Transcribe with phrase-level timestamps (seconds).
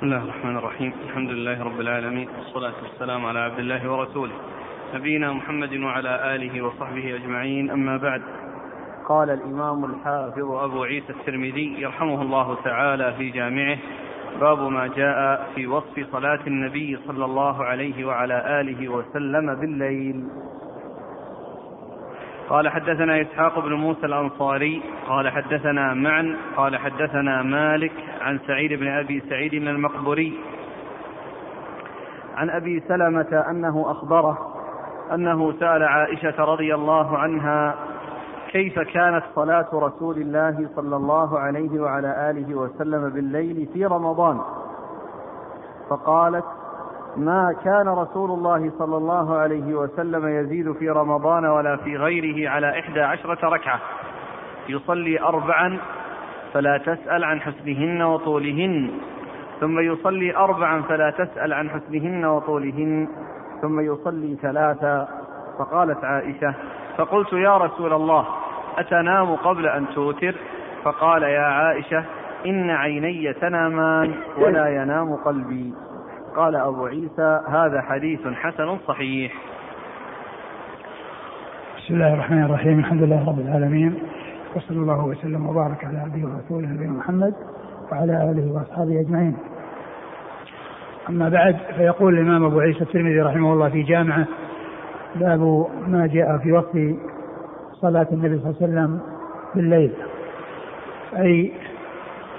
[0.00, 0.92] بسم الله الرحمن الرحيم.
[1.04, 2.28] الحمد لله رب العالمين.
[2.38, 4.32] والصلاة والسلام على عبد الله ورسوله.
[4.94, 7.70] نبينا محمد وعلى آله وصحبه أجمعين.
[7.70, 8.22] أما بعد.
[9.08, 13.78] قال الإمام الحافظ أبو عيسى الترمذي يرحمه الله تعالى في جامعه
[14.40, 20.24] باب ما جاء في وصف صلاة النبي صلى الله عليه وعلى آله وسلم بالليل.
[22.50, 28.88] قال حدثنا إسحاق بن موسى الأنصاري قال حدثنا معا قال حدثنا مالك عن سعيد بن
[28.88, 30.40] أبي سعيد المقبري
[32.36, 34.38] عن أبي سلمة أنه أخبره
[35.14, 37.74] أنه سأل عائشة رضي الله عنها
[38.48, 44.40] كيف كانت صلاة رسول الله صلى الله عليه وعلى آله وسلم بالليل في رمضان.
[45.90, 46.44] فقالت
[47.16, 52.80] ما كان رسول الله صلى الله عليه وسلم يزيد في رمضان ولا في غيره على
[52.80, 53.80] إحدى عشرة ركعة.
[54.68, 55.78] يصلي أربعا
[56.52, 58.90] فلا تسأل عن حسنهن وطولهن
[59.60, 63.08] ثم يصلي أربعا فلا تسأل عن حسنهن وطولهن
[63.62, 65.08] ثم يصلي ثلاثا
[65.58, 66.54] فقالت عائشة
[66.96, 68.26] فقلت يا رسول الله
[68.78, 70.34] أتنام قبل أن توتر؟
[70.84, 72.04] فقال يا عائشة
[72.46, 75.74] إن عيني تنامان ولا ينام قلبي.
[76.36, 79.32] قال أبو عيسى هذا حديث حسن صحيح.
[81.78, 82.78] بسم الله الرحمن الرحيم.
[82.78, 83.94] الحمد لله رب العالمين.
[84.56, 87.34] وصلى الله وسلم وبارك على عبده ورسوله نبينا محمد
[87.92, 89.36] وعلى آله وأصحابه أجمعين.
[91.08, 94.26] أما بعد فيقول الإمام أبو عيسى الترمذي رحمه الله في جامعه
[95.14, 96.78] باب ما جاء في وقت
[97.72, 99.00] صلاة النبي صلى الله عليه وسلم
[99.54, 99.92] بالليل
[101.16, 101.52] أي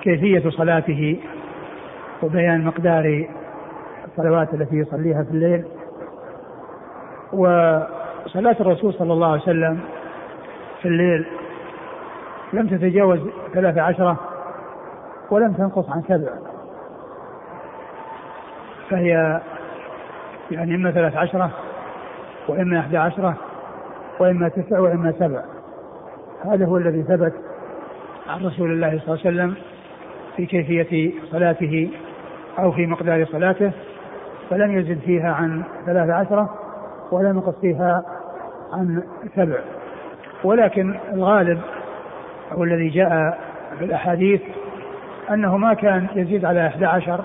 [0.02, 1.20] كيفية صلاته
[2.23, 3.28] وبيان مقدار
[4.12, 5.64] الصلوات التي يصليها في الليل.
[7.34, 9.80] وصلاة الرسول صلى الله عليه وسلم
[10.81, 11.26] في الليل
[12.54, 13.20] لم تتجاوز
[13.54, 14.20] ثلاث عشرة
[15.32, 16.30] ولم تنقص عن سبع.
[18.89, 19.42] فهي
[20.52, 21.52] يعني إما ثلاث عشرة
[22.48, 23.38] وإما إحدى عشرة
[24.20, 25.42] وإما تسع وإما سبع.
[26.45, 27.33] هذا هو الذي ثبت
[28.28, 29.55] عن رسول الله صلى الله عليه وسلم
[30.36, 31.89] في كيفية صلاته
[32.60, 33.72] أو في مقدار صلاته.
[34.52, 36.50] فلم يزد فيها عن ثلاث عشرة
[37.12, 38.04] ولم ينقص فيها
[38.73, 39.04] عن
[39.36, 39.60] سبع.
[40.44, 41.60] ولكن الغالب
[42.52, 43.38] أو الذي جاء
[43.80, 44.42] في الأحاديث
[45.32, 47.22] أنه ما كان يزيد على 11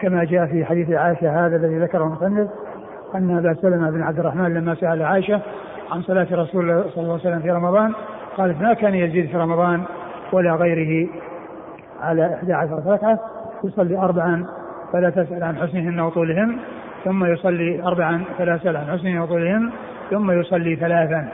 [0.00, 2.48] كما جاء في حديث عائشة هذا الذي ذكره المصنف
[3.14, 5.40] أن أبا سلمة بن عبد الرحمن لما سأل عائشة
[5.90, 7.92] عن صلاة رسول الله صلى الله عليه وسلم في رمضان
[8.36, 9.82] قالت ما كان يزيد في رمضان
[10.32, 11.08] ولا غيره
[12.02, 13.18] على 11 ركعة
[13.64, 14.46] يصلي أربعا
[14.92, 16.58] فلا تسأل عن حسنهن وطولهن
[17.04, 19.70] ثم يصلي أربعا فلا تسأل عن حسنهن وطولهن
[20.10, 21.28] ثم يصلي ثلاثا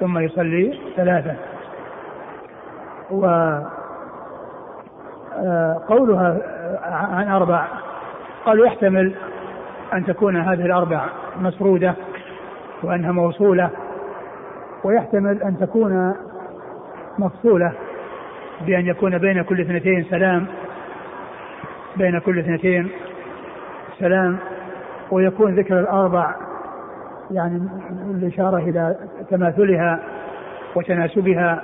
[0.00, 1.36] ثم يصلي ثلاثا.
[3.10, 3.26] و
[5.44, 6.38] آه، قولها
[7.12, 7.64] عن أربع.
[8.44, 9.14] قالوا يحتمل
[9.94, 11.04] أن تكون هذه الأربع
[11.40, 11.94] مسرودة
[12.82, 13.70] وأنها موصولة
[14.84, 16.14] ويحتمل أن تكون
[17.18, 17.72] مفصولة
[18.66, 20.46] بأن يكون بين كل اثنتين سلام
[21.96, 22.88] بين كل اثنتين
[23.98, 24.36] سلام
[25.10, 26.34] ويكون ذكر الأربع
[27.30, 27.68] يعني
[28.10, 28.96] الإشارة إلى
[29.30, 30.00] تماثلها
[30.74, 31.62] وتناسبها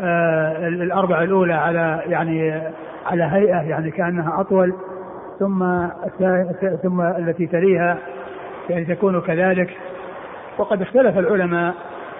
[0.00, 2.62] آه الأربع الأولى على يعني
[3.06, 4.74] على هيئة يعني كأنها أطول
[5.38, 5.86] ثم
[6.82, 7.98] ثم التي تليها
[8.70, 9.76] يعني تكون كذلك.
[10.58, 11.74] وقد اختلف العلماء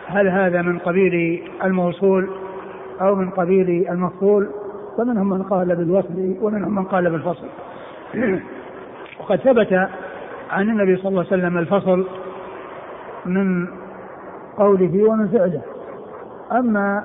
[0.06, 2.31] هل هذا من قبيل الموصول
[3.00, 4.48] أو من قبيل المفصول.
[4.97, 7.47] فمنهم من قال بالوصل ومنهم من قال بالفصل.
[9.21, 9.89] وقد ثبت
[10.51, 12.07] عن النبي صلى الله عليه وسلم الفصل
[13.27, 13.67] من
[14.57, 15.62] قوله ومن فعله.
[16.53, 17.05] أما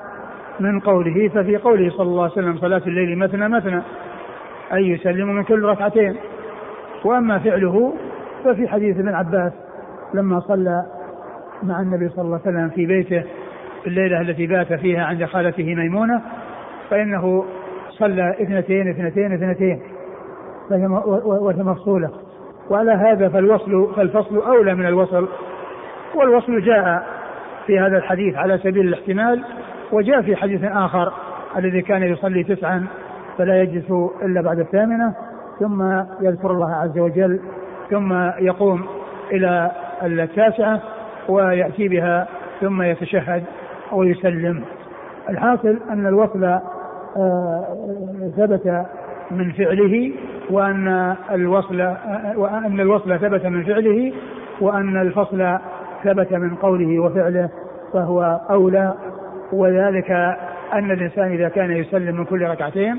[0.59, 3.81] من قوله ففي قوله صلى الله عليه وسلم صلاة الليل مثنى مثنى
[4.73, 6.15] أي يسلم من كل ركعتين.
[7.05, 7.93] وأما فعله
[8.45, 9.53] ففي حديث ابن عباس
[10.13, 10.85] لما صلى
[11.63, 13.23] مع النبي صلى الله عليه وسلم في بيته
[13.87, 16.21] الليلة التي بات فيها عند خالته ميمونة
[16.89, 17.45] فإنه
[18.01, 19.81] صلى اثنتين اثنتين اثنتين
[20.71, 22.09] وهي مفصولة.
[22.69, 25.27] وعلى هذا فالوصل فالفصل أولى من الوصل.
[26.15, 27.03] والوصل جاء
[27.67, 29.43] في هذا الحديث على سبيل الاحتمال
[29.91, 31.13] وجاء في حديث آخر
[31.57, 32.85] الذي كان يصلي تسعا
[33.37, 33.91] فلا يجلس
[34.21, 35.13] إلا بعد الثامنة
[35.59, 35.83] ثم
[36.21, 37.39] يذكر الله عز وجل
[37.89, 38.85] ثم يقوم
[39.31, 39.71] إلى
[40.03, 40.79] التاسعة
[41.29, 42.27] ويأتي بها
[42.61, 43.43] ثم يتشهد
[43.91, 44.63] ويسلم.
[45.29, 46.59] الحاصل أن الوصل
[48.37, 48.85] ثبت
[49.31, 50.11] من فعله
[50.49, 54.13] وأن الوصل آه، وأن الوصل ثبت من فعله
[54.61, 55.57] وأن الفصل
[56.03, 57.49] ثبت من قوله وفعله
[57.93, 58.93] فهو أولى
[59.53, 60.11] وذلك
[60.73, 62.97] أن الإنسان إذا كان يسلم من كل ركعتين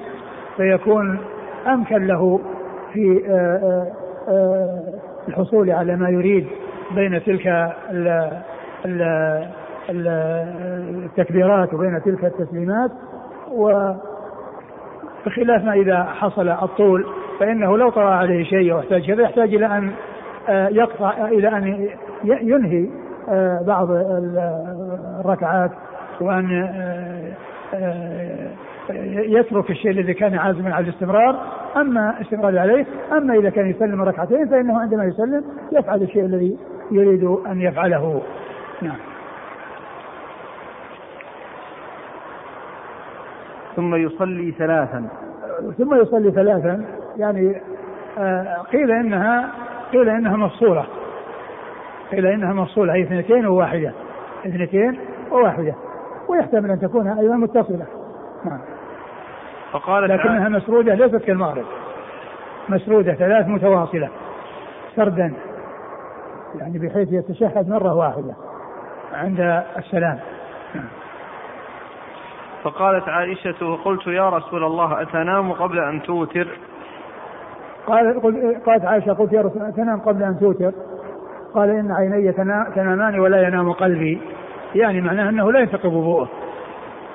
[0.57, 1.19] فيكون
[1.67, 2.41] أمكن له
[2.93, 3.87] في آه،
[4.29, 4.83] آه،
[5.29, 6.47] الحصول على ما يريد
[6.95, 7.73] بين تلك
[9.89, 12.91] التكبيرات وبين تلك التسليمات.
[13.53, 17.07] وبخلاف ما إذا حصل الطول
[17.41, 19.93] فإنه لو طرأ عليه شيء واحتاج كذا يحتاج إلى أن
[20.49, 21.89] يقطع إلى أن
[22.25, 22.89] ينهي
[23.67, 23.89] بعض
[25.21, 25.71] الركعات
[26.21, 26.69] وأن
[29.13, 31.37] يترك الشيء الذي كان عازما على الاستمرار.
[31.77, 36.57] أما استمرار عليه أما إذا كان يسلم ركعتين فإنه عندما يسلم يفعل الشيء الذي
[36.91, 38.23] يريد أن يفعله.
[38.83, 39.12] نعم.
[43.77, 45.09] ثم يصلي ثلاثا.
[45.79, 46.85] ثم يصلي ثلاثا.
[47.17, 47.61] يعني
[48.19, 49.51] آه، قيل إنها
[49.93, 50.85] قيل إنها مفصولة.
[52.11, 52.95] قيل إنها مفصولة.
[52.95, 53.93] هي اثنتين وواحدة.
[54.47, 54.99] اثنتين
[55.31, 55.75] وواحدة.
[56.29, 57.87] ويحتمل أن تكون أيضا متصلة.
[58.45, 58.59] نعم.
[59.73, 61.65] فقال لكنها مسرودة ليست كالمغرب.
[62.69, 64.09] مسرودة ثلاث متواصلة.
[64.97, 65.33] سردا.
[66.59, 68.35] يعني بحيث يتشهد مرة واحدة.
[69.15, 70.19] عند السلام.
[72.63, 76.49] فقالت عائشة وقلت يا رسول الله أتنام قبل أن توتر؟
[77.87, 78.21] قال
[78.67, 80.73] قالت عائشة قلت يا رسول الله أتنام قبل أن توتر؟
[81.55, 82.33] قال إن عيني
[82.75, 84.21] تنامان ولا ينام قلبي.
[84.75, 86.29] يعني معناه أنه لا ينتقض وضوءه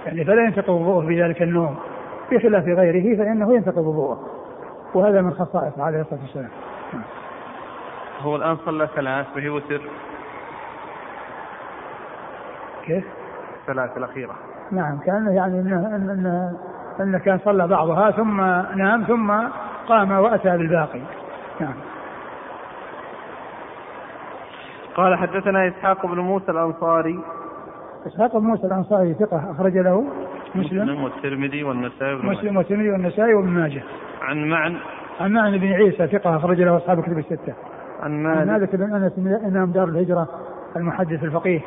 [0.06, 1.78] يعني فلا ينتقض وضوءه بذلك النوم.
[2.32, 4.20] بخلاف غيره فإنه ينتقض وضوءه
[4.94, 6.50] وهذا من خصائصه عليه الصلاة والسلام.
[8.22, 9.82] هو الآن صلى ثلاث وهي وتر.
[12.86, 13.04] كيف؟
[13.62, 14.36] الثلاث الأخيرة.
[14.72, 16.58] نعم كان يعني انه انه
[17.00, 18.42] انه كان صلى بعضها ثم
[18.78, 19.34] نام ثم
[19.88, 21.02] قام وأتى بالباقي.
[21.60, 21.74] نعم.
[24.96, 27.20] قال حدثنا إسحاق بن موسى الأنصاري.
[28.08, 30.06] إسحاق بن موسى الأنصاري ثقة أخرج له
[30.56, 33.84] مسلم, والترمذي والنسائي مسلم والترمذي والنسائي وابن ماجه.
[34.22, 34.78] عن معن.
[35.20, 37.54] عن معن بن عيسى ثقة أخرج له أصحاب الكتب الستة.
[38.04, 40.28] عن مالك عن مالك بن أنس إمام دار الهجرة
[40.76, 41.62] المحدث الفقيه.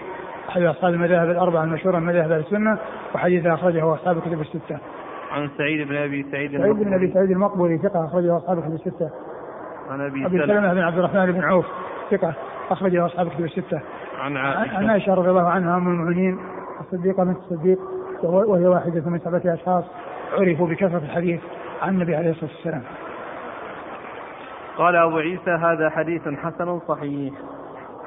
[0.50, 2.78] احد أصحاب المذاهب الأربعة المشهورة من مذاهب السنة
[3.14, 4.78] وحديث أخرجه أصحاب الكتب الستة.
[5.30, 9.10] عن سعيد بن أبي سعيد سعيد بن أبي سعيد المقبري ثقة أخرجه أصحاب الكتب الستة.
[9.90, 11.66] عن أبي أبي سلمة بن عبد الرحمن بن عوف
[12.10, 12.34] ثقة
[12.70, 13.80] أخرجه أصحاب الكتب الستة.
[14.20, 16.38] عن عائشة عن عائشة رضي الله عنها أم المؤمنين
[16.80, 17.78] الصديقة بنت الصديق
[18.22, 19.84] وهي واحدة من سبعة أشخاص
[20.32, 21.40] عرفوا بكثرة الحديث
[21.82, 22.82] عن النبي عليه الصلاة والسلام.
[24.78, 27.34] قال أبو عيسى هذا حديث حسن صحيح.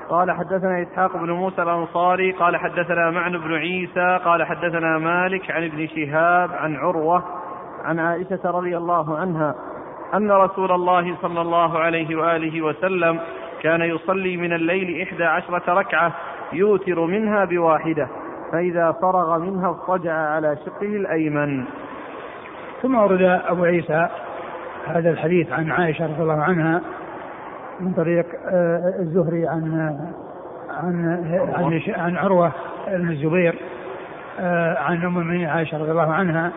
[0.09, 5.63] قال حدثنا إسحاق بن موسى الأنصاري قال حدثنا معن بن عيسى قال حدثنا مالك عن
[5.63, 7.23] ابن شهاب عن عروة
[7.83, 9.55] عن عائشة رضي الله عنها
[10.13, 13.19] أن رسول الله صلى الله عليه وآله وسلم
[13.61, 16.13] كان يصلي من الليل إحدى عشرة ركعة
[16.53, 18.07] يوتر منها بواحدة
[18.51, 21.65] فإذا فرغ منها اضطجع على شقه الأيمن.
[22.81, 24.07] ثم ورد أبو عيسى
[24.87, 26.81] هذا الحديث عن عائشة رضي الله عنها
[27.83, 29.95] من طريق آه، الزهري عن
[30.69, 31.05] عن
[31.53, 32.51] عن, عن عروة
[32.87, 33.59] بن الزبير
[34.39, 36.51] آه، عن أم المؤمنين عائشة رضي الله عنها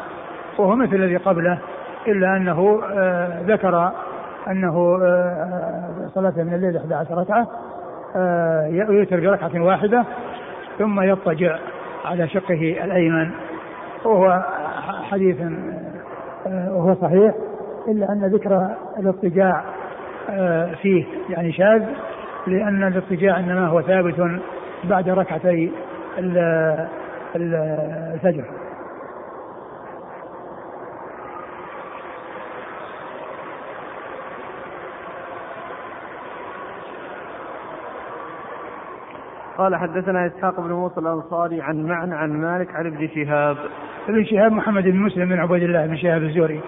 [0.58, 1.58] وهو مثل الذي قبله
[2.06, 3.92] إلا أنه آه، ذكر
[4.48, 4.98] أنه
[6.14, 7.46] صلاة من الليل 11 ركعة
[8.70, 10.04] يوتر بركعة واحدة
[10.78, 11.58] ثم يضطجع
[12.04, 13.30] على شقه الأيمن.
[14.04, 14.42] وهو
[15.10, 15.36] حديث
[16.46, 17.34] وهو صحيح
[17.88, 19.64] إلا أن ذكر الاضطجاع
[20.82, 21.84] فيه يعني شاذ
[22.46, 24.40] لأن الاضطجاع إنما هو ثابت
[24.84, 25.72] بعد ركعتي
[27.36, 28.44] الفجر.
[39.58, 43.56] قال حدثنا إسحاق بن موسى الأنصاري عن معن عن مالك عن ابن شهاب.
[44.08, 46.60] ابن شهاب محمد بن مسلم بن عبيد الله بن شهاب الزهري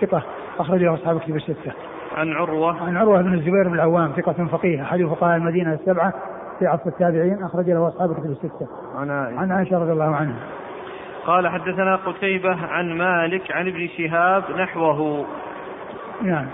[0.00, 0.22] ثقة
[0.58, 1.72] أخرجه أصحاب كتب الستة.
[2.16, 6.14] عن عروة عن عروة بن الزبير بن العوام ثقة فقيه أحد فقهاء المدينة السبعة
[6.58, 8.66] في عصر التابعين أخرج له أصحاب كتب الستة.
[8.96, 10.36] عن عائشة عن عائشة رضي الله عنها.
[11.26, 15.24] قال حدثنا قتيبة عن مالك عن ابن شهاب نحوه.
[16.22, 16.46] نعم.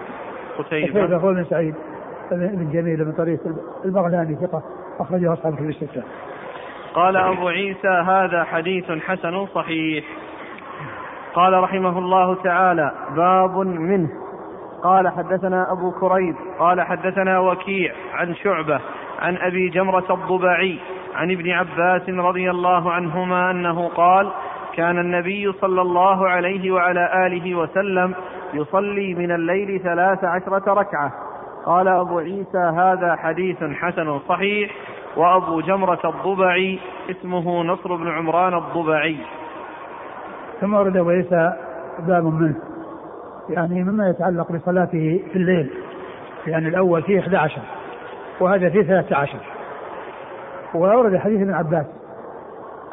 [0.59, 1.75] قتيبة قتيبة هو بن سعيد
[2.31, 3.41] بن جميل من طريق
[3.85, 4.63] البغلاني ثقة
[5.01, 6.03] أخرجه أصحاب كتب الستة.
[6.95, 10.05] قال أبو عيسى هذا حديث حسن صحيح.
[11.35, 14.26] قال رحمه الله تعالى باب منه
[14.83, 18.81] قال حدثنا أبو كريب قال حدثنا وكيع عن شعبة
[19.19, 20.79] عن أبي جمرة الضبعي
[21.15, 24.33] عن ابن عباس رضي الله عنهما أنه قال
[24.75, 28.15] كان النبي صلى الله عليه وعلى آله وسلم
[28.55, 31.13] يصلي من الليل ثلاث عشرة ركعة.
[31.65, 34.71] قال أبو عيسى هذا حديث حسن صحيح.
[35.17, 36.79] وأبو جمرة الضبعي
[37.11, 39.17] اسمه نصر بن عمران الضبعي.
[40.61, 41.53] ثم ورد أبو عيسى
[42.07, 42.76] باب منه.
[43.51, 45.71] يعني مما يتعلق بصلاته في الليل
[46.47, 47.61] لأن الأول فيه 11
[48.41, 49.39] وهذا فيه 13
[50.75, 51.87] وأورد حديث ابن عباس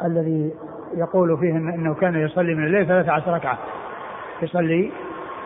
[0.04, 0.50] الذي
[0.94, 3.58] يقول فيه أنه كان يصلي من الليل 13 ركعة
[4.42, 4.90] يصلي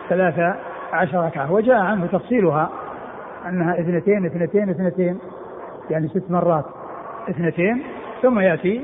[0.09, 2.69] 13 ركعة وجاء عنه تفصيلها
[3.47, 5.19] أنها اثنتين اثنتين اثنتين
[5.89, 6.65] يعني ست مرات
[7.29, 7.83] اثنتين
[8.21, 8.81] ثم يأتي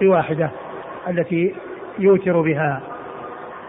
[0.00, 0.50] بواحدة
[1.08, 1.54] التي
[1.98, 2.80] يوتر بها.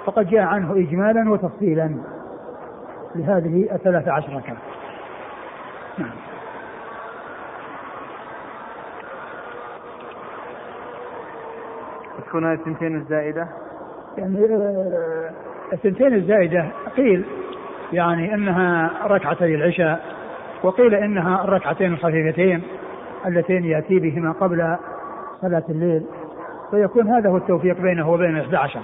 [0.06, 1.96] فقد جاء عنه إجمالا وتفصيلا
[3.16, 4.58] لهذه الثلاث عشر ركعة.
[5.98, 6.12] نعم.
[12.28, 13.48] تكون الثنتين الزائدة؟
[14.18, 15.32] يعني آه،
[15.74, 16.66] الثنتين الزائدة
[16.98, 17.26] قيل
[17.94, 20.06] يعني أنها ركعتي العشاء
[20.64, 22.64] وقيل إنها الركعتين الخفيفتين
[23.26, 24.78] اللتين يأتي بهما قبل
[25.42, 26.06] صلاة الليل
[26.72, 28.80] فيكون هذا هو التوفيق بينه وبين 11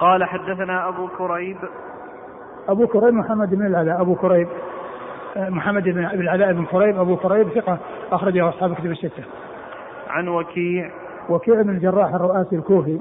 [0.00, 1.56] قال حدثنا أبو كريب.
[2.68, 4.00] أبو كريب محمد بن العلاء.
[4.00, 4.48] أبو كريب
[5.36, 6.98] محمد بن العلاء بن كريب.
[6.98, 7.78] أبو كريب ثقة
[8.12, 9.24] أخرجه أصحاب كتب الستة.
[10.08, 10.90] عن وكيع.
[11.28, 13.00] وكيع بن الجراح الرؤاسي الكوفي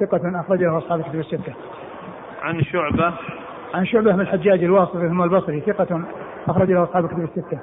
[0.00, 1.54] ثقة أخرجه أصحاب كتب الستة.
[2.42, 3.12] عن شعبة.
[3.74, 6.02] عن شعبة بن الحجاج الواسطي ثم البصري ثقة
[6.48, 7.58] أخرجه أصحاب كتب الستة.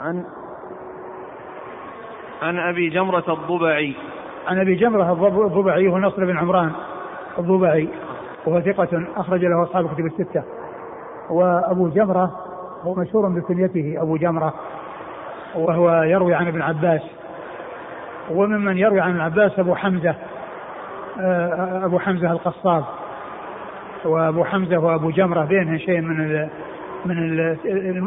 [0.00, 0.24] عن
[2.42, 3.94] عن أبي جمرة الضبعي.
[4.46, 5.12] عن أبي جمرة
[5.46, 6.72] الضبعي هو نصر بن عمران.
[7.38, 7.88] الضبعي
[8.46, 10.42] وهو ثقة أخرج له أصحاب كتب الستة.
[11.30, 12.32] وأبو جمرة
[12.82, 14.54] هو مشهور بكنيته أبو جمرة
[15.54, 17.02] وهو يروي عن ابن عباس.
[18.30, 20.14] وممن يروي عن ابن عباس أبو حمزة
[21.20, 22.84] آه، أبو حمزة القصاب.
[24.04, 26.48] وأبو حمزة وأبو جمرة بينهم شيء من
[27.04, 27.16] من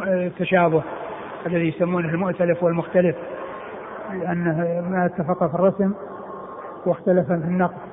[0.08, 0.82] التشابه
[1.46, 3.16] الذي يسمونه المؤتلف والمختلف
[4.14, 5.94] لأنه ما اتفق في الرسم
[6.86, 7.93] واختلف في النقد.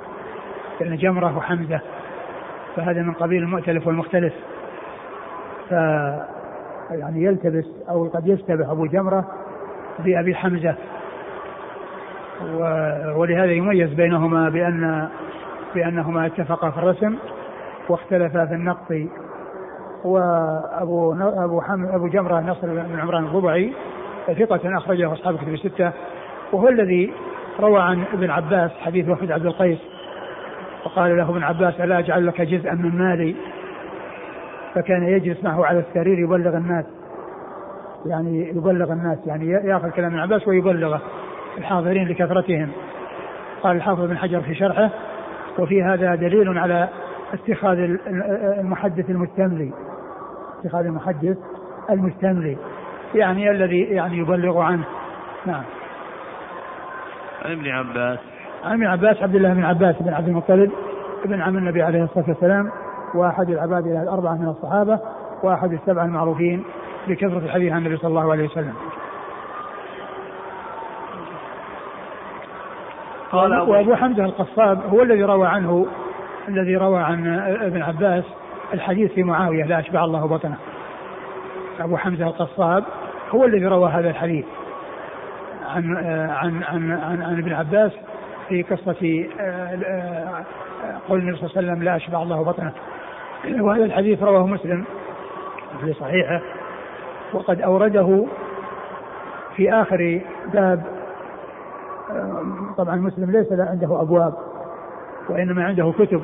[0.80, 1.80] يعني جمرة وحمزة
[2.76, 4.32] فهذا من قبيل المؤتلف والمختلف.
[5.68, 5.72] ف
[6.90, 9.24] يعني يلتبس أو قد يشتبه أبو جمرة
[9.98, 10.74] بأبي حمزة.
[13.16, 15.08] ولهذا يميز بينهما بأن
[15.74, 17.16] بأنهما اتفقا في الرسم
[17.88, 18.94] واختلفا في النقط.
[20.04, 23.72] وأبو أبو حم أبو جمرة نصر بن عمران الضبعي
[24.26, 25.92] ثقة أخرجه أصحاب كتب الستة.
[26.52, 27.12] وهو الذي
[27.60, 29.78] روى عن ابن عباس حديث وفد عبد القيس
[30.84, 33.36] وقال له ابن عباس ألا أجعل لك جزءا من مالي؟
[34.74, 36.84] فكان يجلس معه على السرير يبلغ الناس.
[38.06, 41.02] يعني يبلغ الناس يعني يأخذ كلام ابن عباس ويبلغه
[41.58, 42.68] الحاضرين لكثرتهم.
[43.62, 44.90] قال الحافظ بن حجر في شرحه
[45.58, 46.88] وفي هذا دليل على
[47.32, 47.78] اتخاذ
[48.58, 49.72] المحدث المستملي.
[50.64, 51.36] اتخاذ المحدث
[51.90, 52.56] المستملي.
[53.14, 54.84] يعني الذي يعني يبلغ عنه.
[55.46, 55.62] نعم.
[57.44, 58.18] عن ابن عباس
[58.64, 60.70] عن ابن عباس عبد الله بن عباس بن عبد المطلب
[61.24, 62.70] ابن عم النبي عليه الصلاة والسلام
[63.14, 64.98] وأحد العباد الأربعة من الصحابة
[65.42, 66.64] وأحد السبعة المعروفين
[67.08, 68.74] بكثرة الحديث عن النبي صلى الله عليه وسلم.
[73.32, 75.86] قال وأبو حمزة القصاب هو الذي روى عنه
[76.48, 78.24] الذي روى عن ابن عباس
[78.74, 80.56] الحديث في معاوية لا أشبع الله بطنه.
[81.80, 82.84] أبو حمزة القصاب
[83.30, 84.44] هو الذي روى هذا الحديث
[85.74, 85.96] عن
[86.30, 87.92] عن عن عن, عن ابن عباس
[88.50, 89.44] في قصة آه،
[89.84, 90.44] آه،
[91.08, 92.72] قول النبي صلى الله عليه وسلم لا أشبع الله بطنه.
[93.60, 94.84] وهذا الحديث رواه مسلم
[95.80, 96.40] في صحيحه.
[97.32, 98.26] وقد أورده
[99.56, 100.20] في آخر
[100.52, 100.82] باب
[102.76, 104.34] طبعا مسلم ليس عنده أبواب
[105.28, 106.22] وإنما عنده كتب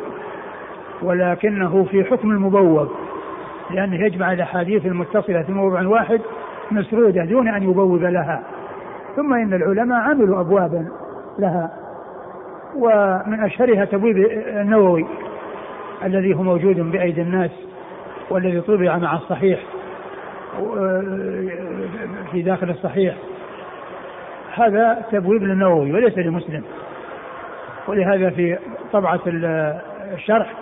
[1.03, 2.89] ولكنه في حكم المبوب
[3.71, 6.21] لأنه يجمع الأحاديث المتصلة في موضوع واحد
[6.71, 8.43] مسرودة دون أن يبوب لها.
[9.17, 10.89] ثم إن العلماء عملوا أبوابا
[11.39, 11.86] لها.
[12.75, 15.07] ومن أشهرها تبويب النووي
[16.05, 17.51] الذي هو موجود بأيدي الناس
[18.31, 19.61] والذي طبع مع الصحيح
[22.33, 23.15] في داخل الصحيح.
[24.55, 26.63] هذا تبويب للنووي وليس لمسلم.
[27.89, 28.59] ولهذا في
[28.93, 30.53] طبعة الشرح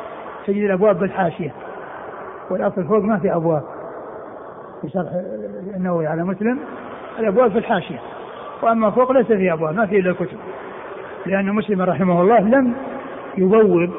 [0.47, 1.53] تجد الأبواب بالحاشية.
[2.51, 3.63] والأصل فوق ما في أبواب.
[4.83, 5.11] في شرح
[5.77, 6.59] النووي على مسلم
[7.19, 7.99] الأبواب في الحاشية.
[8.63, 10.39] وأما فوق ليس فيه أبواب ما فيه إلا الكتب.
[11.27, 12.75] لأن مسلم رحمه الله لم
[13.39, 13.91] يبوب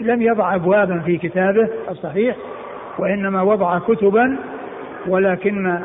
[0.00, 2.36] لم يضع أبوابا في كتابه الصحيح
[2.98, 4.38] وإنما وضع كتبا
[5.08, 5.78] ولكن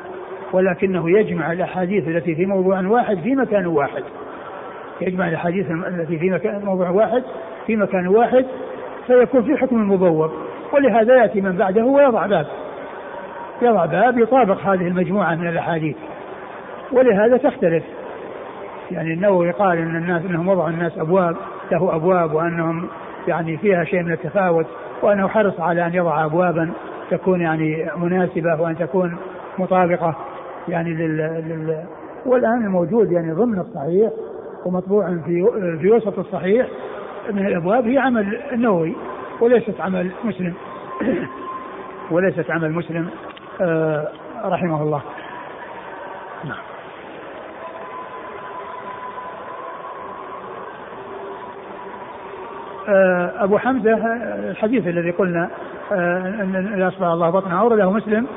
[0.54, 4.04] ولكنه يجمع الأحاديث التي في موضوع واحد في مكان واحد.
[5.02, 7.24] يجمع الأحاديث التي في مكان موضوع واحد
[7.68, 8.46] في مكان واحد
[9.08, 10.32] فيكون في حكم المبوب.
[10.74, 12.48] ولهذا يأتي من بعده ويضع باب.
[13.62, 15.96] يضع باب يطابق هذه المجموعة من الأحاديث.
[16.92, 17.84] ولهذا تختلف.
[18.92, 21.36] يعني النووي قال إن الناس إنهم وضعوا الناس أبواب
[21.72, 22.88] له أبواب وأنهم
[23.28, 24.66] يعني فيها شيء من التفاوت
[25.02, 26.72] وأنه حرص على أن يضع أبوابا
[27.12, 29.18] تكون يعني مناسبة وأن تكون
[29.58, 30.16] مطابقة
[30.68, 31.84] يعني لل, لل
[32.26, 34.12] والآن الموجود يعني ضمن الصحيح
[34.66, 35.46] ومطبوع في
[35.82, 36.68] في وسط الصحيح
[37.32, 38.96] من الأبواب هي عمل النووي
[39.42, 40.54] وليست عمل مسلم.
[42.12, 43.10] وليست عمل مسلم
[43.62, 44.08] آه،
[44.46, 45.02] رحمه الله.
[46.44, 46.71] نعم.
[53.40, 54.00] أبو حمزة
[54.50, 55.50] الحديث الذي قلنا
[55.92, 58.28] آه، أن أصبح الله بطنه أورده مسلم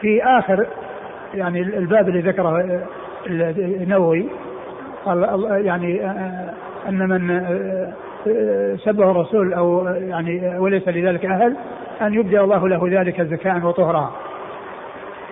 [0.00, 0.66] في آخر
[1.34, 2.80] يعني الباب اللي ذكره
[3.56, 4.26] النووي.
[5.04, 6.06] قال يعني
[6.88, 7.40] أن من
[8.84, 11.56] سبه الرسول أو يعني وليس لذلك أهل
[12.02, 14.10] أن يبدأ الله له ذلك زكاء وطهرا.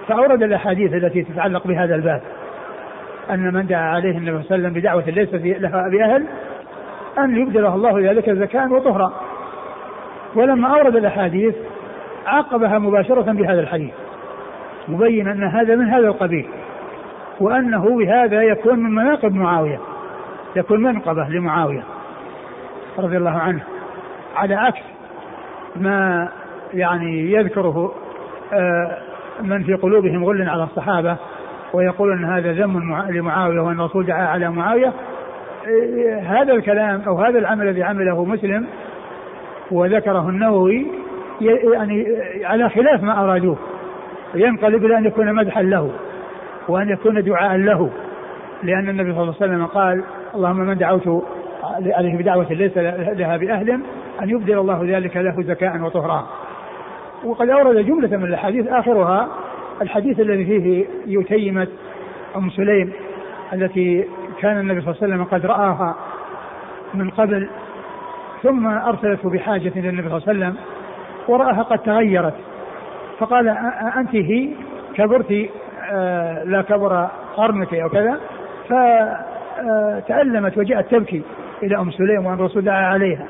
[0.09, 2.23] فأورد الأحاديث التي تتعلق بهذا الباب
[3.31, 6.27] أن من دعا عليه النبي صلى الله عليه وسلم بدعوة ليس لها بأهل
[7.19, 9.13] أن يبدله الله ذلك زكاء وطهرا.
[10.35, 11.55] ولما أورد الأحاديث
[12.27, 13.95] عقبها مباشرة بهذا الحديث
[14.89, 16.49] مبينا أن هذا من هذا القبيل
[17.41, 19.79] وأنه بهذا يكون من مناقب معاوية
[20.57, 21.83] يكون منقبة لمعاوية
[22.99, 23.63] رضي الله عنه.
[24.37, 24.83] على عكس
[25.77, 26.29] ما
[26.75, 27.93] يعني يذكره
[28.53, 28.99] آه،
[29.43, 31.17] من في قلوبهم غل على الصحابة
[31.73, 34.93] ويقول أن هذا ذم لمعاوية وأن الرسول دعا على معاوية
[36.23, 38.67] هذا الكلام أو هذا العمل الذي عمله مسلم
[39.71, 40.87] وذكره النووي
[41.73, 42.07] يعني
[42.45, 43.57] على خلاف ما أرادوه.
[44.35, 45.91] ينقلب إلى أن يكون مدحا له
[46.69, 47.91] وأن يكون دعاء له.
[48.63, 50.05] لأن النبي صلى الله عليه وسلم قال
[50.35, 51.25] اللهم من دعوت
[51.87, 52.79] عليه بدعوة ليس
[53.19, 53.71] لها بأهل
[54.23, 56.27] أن يبدل الله ذلك له زكاء وطهرا.
[57.25, 59.29] وقد أورد جملة من الأحاديث آخرها
[59.83, 61.69] الحديث الذي فيه يتيمة
[62.37, 62.93] أم سليم
[63.53, 64.05] التي
[64.43, 65.97] كان النبي صلى الله عليه وسلم قد رآها
[66.95, 67.49] من قبل
[68.43, 70.57] ثم أرسلته بحاجة إلى النبي صلى الله عليه وسلم
[71.29, 72.35] ورآها قد تغيرت.
[73.19, 73.49] فقال
[73.97, 74.49] أنت هي؟
[74.95, 75.49] كبرت
[75.91, 78.21] آه، لا كبر قرنك أو كذا.
[78.69, 81.23] فتألمت وجاءت تبكي
[81.63, 83.27] إلى أم سليم وأن الرسول دعا عليها.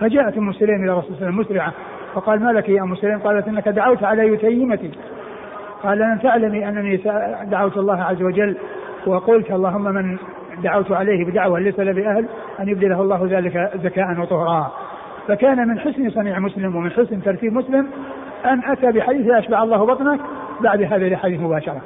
[0.00, 1.72] فجاءت أم سليم إلى صلى الله مسرعة
[2.14, 4.90] فقال ما لك يا أم سليم؟ قالت إنك دعوت على يتيمتي.
[5.82, 6.96] قال لن تعلمي أنني
[7.44, 8.56] دعوت الله عز وجل
[9.06, 10.18] وقلت اللهم من
[10.62, 12.26] دعوت عليه بدعوة ليس له بأهل
[12.60, 14.72] أن يبدله الله ذلك زكاء وطهرا.
[15.28, 17.86] فكان من حسن صنيع مسلم ومن حسن ترتيب مسلم
[18.44, 20.20] أن أتى بحديث أشبع الله بطنك
[20.60, 21.80] بعد هذه الحديث مباشرة.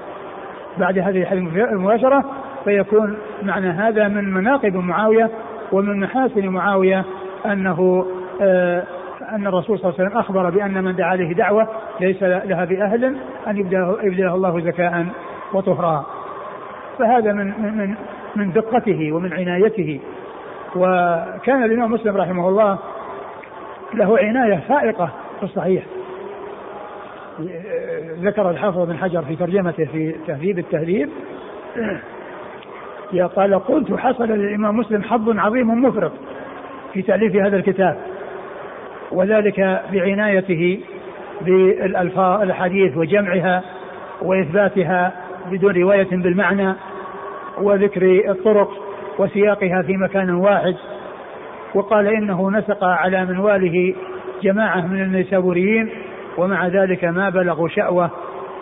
[0.79, 2.25] بعد هذه الحديث المباشرة
[2.65, 5.31] فيكون معنى هذا من مناقب معاوية
[5.73, 7.05] ومن محاسن معاوية
[7.47, 8.07] أنه
[8.41, 8.83] آه
[9.33, 11.69] أن الرسول صلى الله عليه وسلم أخبر بأن من دعا عليه دعوة
[12.01, 15.07] ليس لها بأهل أن يبدله الله زكاء
[15.53, 16.07] وطهرا.
[16.99, 17.47] فهذا من
[17.79, 17.95] من
[18.37, 20.01] من دقته ومن عنايته.
[20.77, 22.79] وكان الإمام مسلم رحمه الله
[23.94, 25.85] له عناية فائقة في الصحيح.
[28.20, 31.09] ذكر الحافظ بن حجر في ترجمته في تهذيب التهذيب
[33.37, 36.12] قال قلت حصل للإمام مسلم حظ عظيم مفرط
[36.92, 37.97] في تأليف هذا الكتاب
[39.12, 40.81] وذلك بعنايته
[41.40, 43.62] بالألفاظ الحديث وجمعها
[44.23, 45.12] وإثباتها
[45.51, 46.75] بدون رواية بالمعنى
[47.59, 48.71] وذكر الطرق
[49.19, 50.75] وسياقها في مكان واحد.
[51.75, 53.95] وقال إنه نسق على منواله
[54.43, 55.90] جماعة من النيسابوريين
[56.38, 58.11] ومع ذلك ما بلغوا شأوة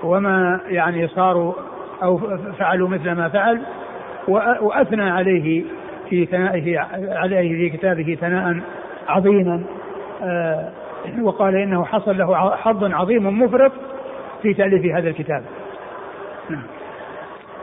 [0.02, 1.52] وما يعني صاروا
[2.02, 2.18] أو
[2.58, 3.62] فعلوا مثل ما فعل
[4.60, 5.64] وأثنى عليه
[6.10, 6.78] في ثنائه
[7.12, 8.60] عليه في كتابه ثناء
[9.08, 9.62] عظيما.
[10.22, 10.68] آه،
[11.22, 13.72] وقال إنه حصل له حظ عظيم مفرط
[14.42, 15.42] في تأليف هذا الكتاب.
[16.50, 16.62] نعم.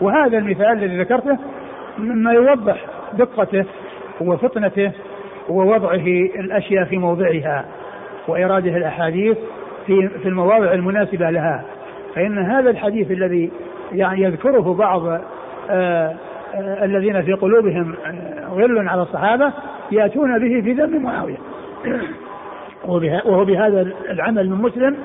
[0.01, 1.37] وهذا المثال الذي ذكرته
[1.97, 3.65] مما يوضح دقته
[4.21, 4.91] وفطنته
[5.49, 6.07] ووضعه
[6.39, 7.65] الأشياء في موضعها
[8.27, 9.37] وإراده الأحاديث
[9.87, 11.63] في في المواضع المناسبة لها.
[12.15, 13.51] فإن هذا الحديث الذي
[13.91, 15.19] يعني يذكره بعض آه،
[15.69, 19.53] آه، الذين في قلوبهم آه، غل على الصحابة
[19.91, 21.37] يأتون به في ذم معاوية.
[23.25, 24.97] وهو بهذا العمل من مسلم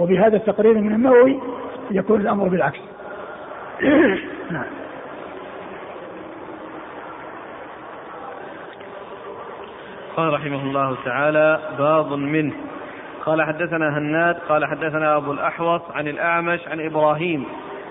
[0.00, 1.38] وبهذا التقرير من النووي
[1.90, 2.80] يكون الأمر بالعكس.
[4.50, 4.66] نعم.
[10.16, 12.54] قال رحمه الله تعالى باب منه.
[13.26, 17.46] قال حدثنا هناد قال حدثنا أبو الأحوص عن الأعمش عن إبراهيم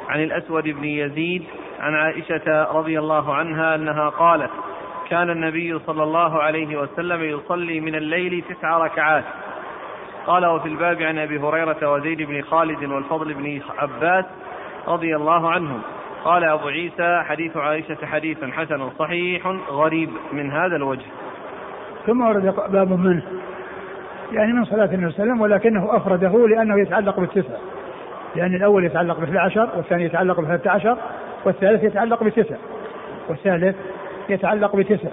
[0.09, 1.43] عن الأسود بن يزيد
[1.79, 4.51] عن عائشة رضي الله عنها أنها قالت
[5.09, 9.23] كان النبي صلى الله عليه وسلم يصلي من الليل تسع ركعات.
[10.27, 14.25] قال وفي الباب عن أبي هريرة وزيد بن خالد والفضل بن عباس
[14.87, 15.81] رضي الله عنهم.
[16.27, 21.05] قال أبو عيسى حديث عائشة حديث حسن صحيح غريب من هذا الوجه.
[22.07, 23.23] ثم ورد باب منه.
[24.31, 27.53] يعني من صلاة النبي صلى الله عليه وسلم ولكنه أفرده لأنه يتعلق بالتسع.
[28.35, 30.97] لأن الأول يتعلق ب عشر والثاني يتعلق ب عشر
[31.45, 32.55] والثالث يتعلق بتسع
[33.29, 33.75] والثالث
[34.29, 35.09] يتعلق بتسع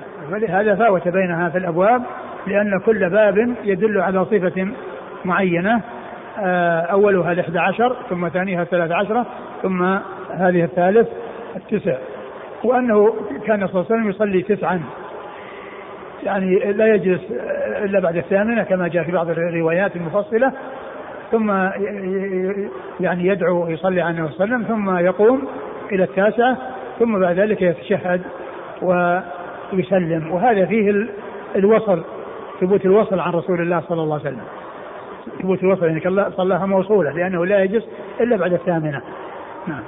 [0.48, 2.02] هذا فاوت بينها في الأبواب
[2.46, 4.68] لأن كل باب يدل على صفة
[5.24, 5.80] معينة.
[6.38, 9.26] آه، أولها الإحدى عشر ثم ثانيها الثلاث عشرة
[9.62, 9.96] ثم
[10.30, 11.08] هذه الثالث
[11.56, 11.96] التسع
[12.64, 13.14] وأنه
[13.46, 14.80] كان صلى الله عليه وسلم يصلي تسعا.
[16.22, 17.20] يعني لا يجلس
[17.84, 20.52] إلا بعد الثامنة كما جاء في بعض الروايات المفصلة.
[21.30, 21.50] ثم
[23.00, 25.48] يعني يدعو يصلي على النبي صلى الله عليه وسلم ثم يقوم
[25.92, 26.56] إلى التاسعة
[26.98, 28.20] ثم بعد ذلك يتشهد
[28.82, 30.32] ويسلم.
[30.32, 31.06] وهذا فيه
[31.56, 32.04] الوصل
[32.60, 34.44] ثبوت الوصل عن رسول الله صلى الله عليه وسلم.
[35.42, 37.84] ثبوت الوصل يعني صلاها موصولة لأنه لا يجلس
[38.20, 39.02] إلا بعد الثامنة.
[39.66, 39.82] نعم.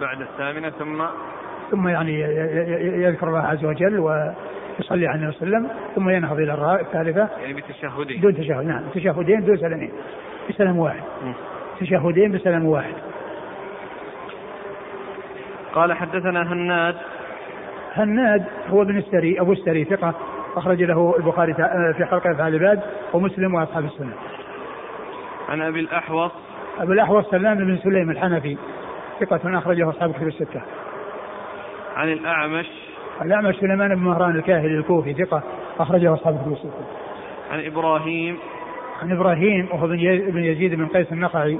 [0.00, 1.04] بعد الثامنة ثم
[1.70, 2.20] ثم يعني
[3.02, 7.28] يذكر الله عز وجل ويصلي على النبي صلى الله عليه وسلم ثم ينهض إلى الثالثة.
[7.40, 8.20] يعني بتشهدين.
[8.20, 8.82] دون تشهد نعم.
[8.94, 9.92] تشهدين دون سلامين
[10.50, 11.02] بسلام واحد.
[11.80, 12.94] تشهدين بسلام واحد.
[15.74, 16.96] قال حدثنا هناد.
[17.94, 20.14] هناد هو ابن السري أبو السري ثقة
[20.56, 21.54] أخرج له البخاري
[21.94, 22.80] في خلق أفعال العباد
[23.12, 24.12] ومسلم وأصحاب السنة.
[25.48, 26.32] عن أبي الأحوص.
[26.78, 28.56] أبو الأحوص سلام بن سليم الحنفي.
[29.20, 30.62] ثقة أخرجه أصحاب كتب الستة.
[31.96, 32.66] عن الأعمش
[33.22, 35.42] الأعمش سليمان بن مهران الكاهلي الكوفي ثقة
[35.78, 36.86] أخرجه أصحاب كتب الستة.
[37.50, 38.38] عن إبراهيم
[39.02, 41.58] عن إبراهيم وهو بن يزيد بن قيس النخعي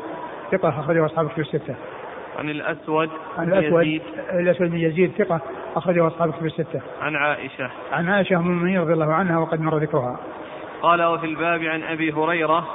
[0.52, 1.74] ثقة أخرجه أصحاب كتب الستة.
[2.38, 4.02] عن الأسود عن الأسود يزيد.
[4.32, 5.40] الأسود بن يزيد ثقة
[5.76, 6.80] أخرجه أصحاب كتب الستة.
[7.02, 10.18] عن عائشة عن عائشة أم المؤمنين رضي الله عنها وقد مر ذكرها.
[10.82, 12.66] قال وفي الباب عن أبي هريرة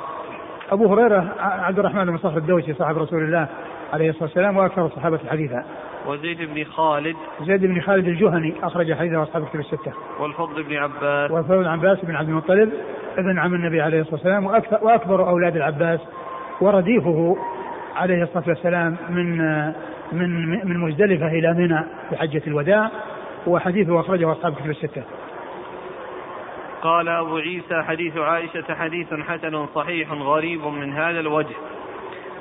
[0.72, 3.48] أبو هريرة عبد الرحمن بن صخر الدوسي صاحب رسول الله
[3.94, 5.66] عليه الصلاة والسلام وأكثر الصحابة حديثا.
[6.08, 7.16] وزيد بن خالد.
[7.42, 9.94] زيد بن خالد الجهني أخرج حديثه أصحاب الكتب الستة.
[10.20, 11.32] والفضل بن عباس.
[11.32, 12.74] والفضل بن عباس بن عبد المطلب
[13.18, 16.00] ابن عم النبي عليه الصلاة والسلام وأكثر وأكبر أولاد العباس
[16.62, 17.38] ورديفه
[17.96, 19.38] عليه الصلاة والسلام من
[20.12, 22.92] من من مزدلفة إلى منى في حجة الوداع
[23.48, 25.04] وحديثه أخرجه أصحاب الكتب الستة.
[26.82, 31.56] قال أبو عيسى حديث عائشة حديث حسن صحيح غريب من هذا الوجه.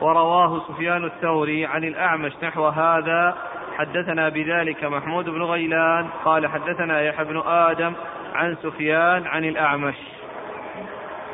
[0.00, 3.36] ورواه سفيان الثوري عن الأعمش نحو هذا
[3.76, 7.92] حدثنا بذلك محمود بن غيلان قال حدثنا يحيى بن آدم
[8.34, 9.96] عن سفيان عن الأعمش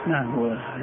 [0.06, 0.38] نعم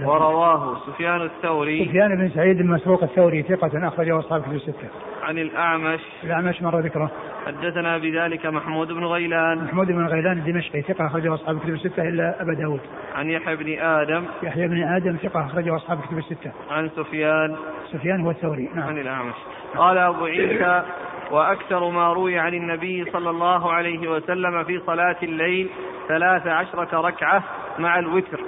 [0.06, 4.88] ورواه سفيان الثوري سفيان بن سعيد بن مسروق الثوري ثقة أخرجه أصحاب كتب الستة.
[5.24, 7.12] عن الأعمش الأعمش مر ذكره.
[7.48, 9.64] حدثنا بذلك محمود بن غيلان.
[9.64, 12.80] محمود بن غيلان الدمشقي ثقة أخرجه أصحاب كتب الستة إلا أبا داود.
[13.16, 14.26] عن يحيى بن آدم.
[14.44, 16.52] يحيى بن آدم ثقة أخرجه أصحاب كتب الستة.
[16.72, 17.56] عن سفيان.
[17.92, 18.88] سفيان هو الثوري نعم.
[18.88, 19.36] عن الأعمش.
[19.76, 20.84] قال أبو عيسى
[21.32, 25.70] وأكثر ما روي عن النبي صلى الله عليه وسلم في صلاة الليل
[26.08, 27.44] ثلاث عشرة ركعة
[27.80, 28.40] مع الوتر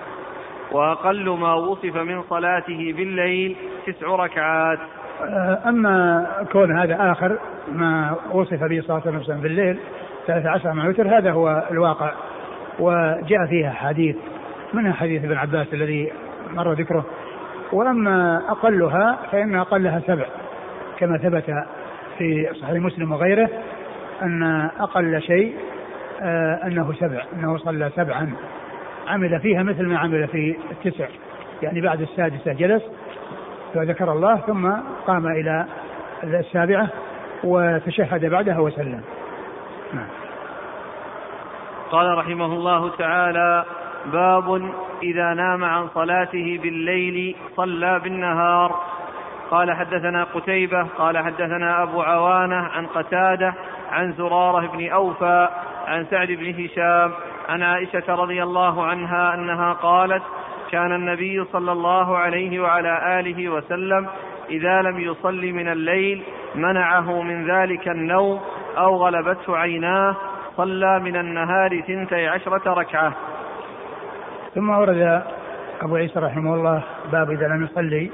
[0.72, 3.56] وأقل ما وصف من صلاته بالليل
[3.88, 4.80] تسع ركعات.
[5.65, 7.38] أما كون هذا آخر
[7.71, 9.80] ما وصف به صلى الله عليه وسلم بالليل
[10.28, 12.12] 13 مع الوتر هذا هو الواقع.
[12.80, 14.15] وجاء فيها حديث
[14.73, 16.12] منها حديث ابن عباس الذي
[16.54, 17.06] مر ذكره.
[17.73, 20.25] واما أقلها فإن أقلها سبع
[20.97, 21.43] كما ثبت
[22.17, 23.49] في صحيح مسلم وغيره
[24.21, 24.43] أن
[24.80, 25.56] أقل شيء
[26.21, 28.32] أه، أنه سبع أنه صلى سبعا.
[29.08, 31.08] عمل فيها مثل ما عمل في التسع.
[31.63, 32.84] يعني بعد السادسة جلس
[33.76, 34.72] فذكر الله ثم
[35.08, 35.66] قام إلى
[36.24, 36.88] السابعة
[37.44, 39.02] وتشهد بعدها وسلم
[39.94, 40.08] نعم.
[41.92, 43.66] قال رحمه الله تعالى
[44.06, 44.72] باب
[45.04, 48.76] إذا نام عن صلاته بالليل صلى بالنهار
[49.52, 53.54] قال حدثنا قتيبة قال حدثنا أبو عوانة عن قتادة
[53.92, 55.50] عن زرارة بن أوفى
[55.88, 57.12] عن سعد بن هشام
[57.50, 60.24] عن عائشة رضي الله عنها أنها قالت
[60.76, 64.08] كان النبي صلى الله عليه وعلى آله وسلم
[64.50, 66.24] إذا لم يصل من الليل
[66.56, 68.40] منعه من ذلك النوم
[68.78, 70.16] أو غلبته عيناه
[70.58, 73.14] صلى من النهار ثنتي عشرة ركعة.
[74.56, 75.24] ثم ورد
[75.82, 78.12] أبو عيسى رحمه الله باب إذا لم يصلي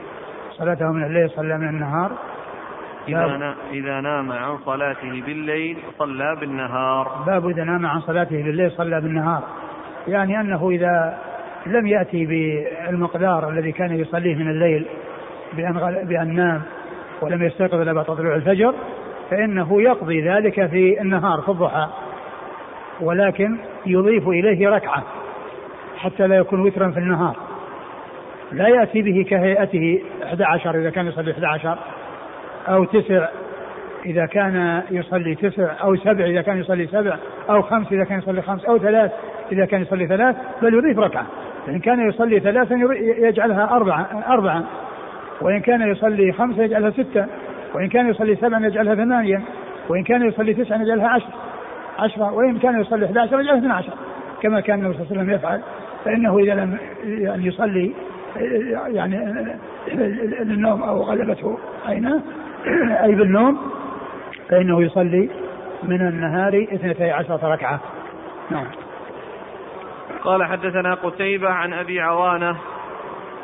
[0.58, 2.12] صلاته من الليل صلى من النهار.
[3.08, 7.24] إذا, إذا نام عن صلاته بالليل صلى بالنهار.
[7.28, 9.44] باب إذا نام عن صلاته بالليل صلى بالنهار.
[10.08, 11.18] يعني أنه إذا
[11.66, 14.86] لم يأتي بالمقدار الذي كان يصليه من الليل
[15.54, 16.62] بأن, بأن نام
[17.22, 18.74] ولم يستيقظ إلا بعد طلوع الفجر
[19.30, 21.88] فإنه يقضي ذلك في النهار في الضحى
[23.02, 25.04] ولكن يضيف إليه ركعة
[25.98, 27.36] حتى لا يكون وترا في النهار.
[28.52, 31.78] لا يأتي به كهيئته 11 إذا كان يصلي 11
[32.68, 33.28] أو تسع
[34.06, 37.18] إذا كان يصلي تسع أو سبع إذا كان يصلي سبع
[37.50, 39.12] أو خمس إذا كان يصلي خمس أو ثلاث
[39.52, 41.26] إذا كان يصلي ثلاث بل يضيف ركعة.
[41.68, 42.76] فإن كان يصلي ثلاثا
[43.18, 44.64] يجعلها أربعة أربعة
[45.42, 47.26] وإن كان يصلي خمسة يجعلها ستة
[47.76, 49.42] وإن كان يصلي سبعا يجعلها ثمانية
[49.90, 51.30] وإن كان يصلي تسعا يجعلها عشر.
[52.00, 52.34] عشرة.
[52.34, 53.94] وإن كان يصلي 11 يجعلها 12
[54.42, 55.62] كما كان النبي صلى الله عليه وسلم يفعل.
[56.06, 57.94] فإنه إذا لم يعني يصلي
[58.88, 59.46] يعني
[60.42, 62.22] النوم أو غلبته عيناه
[63.04, 63.58] أي بالنوم.
[64.50, 65.30] فإنه يصلي
[65.84, 67.80] من النهار اثنتي عشرة ركعة.
[68.52, 68.66] نعم.
[70.24, 72.58] قال حدثنا قتيبة عن أبي عوانة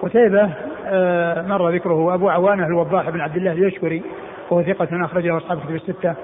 [0.01, 0.53] قتيبة
[0.85, 4.03] آه، مر ذكره أبو عوانة الوضاح بن عبد الله اليشكري
[4.49, 6.15] وهو ثقة أخرجه أصحاب كتب الستة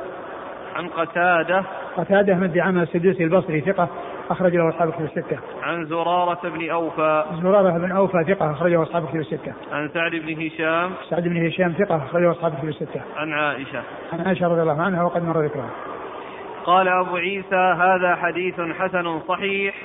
[0.75, 1.63] عن قتادة
[1.97, 3.89] قتادة بن دعامة السدوسي البصري ثقة
[4.29, 5.37] أخرج له أصحاب كتب الستة.
[5.63, 7.23] عن زرارة بن أوفى.
[7.41, 9.53] زرارة بن أوفى ثقة أخرجه أصحاب كتب الستة.
[9.71, 10.91] عن سعد بن هشام.
[11.09, 13.01] سعد بن هشام ثقة أخرجه أصحاب كتب الستة.
[13.17, 13.81] عن عائشة.
[14.13, 15.69] عن عائشة رضي الله عنها وقد مر ذكرها.
[16.65, 19.75] قال أبو عيسى هذا حديث حسن صحيح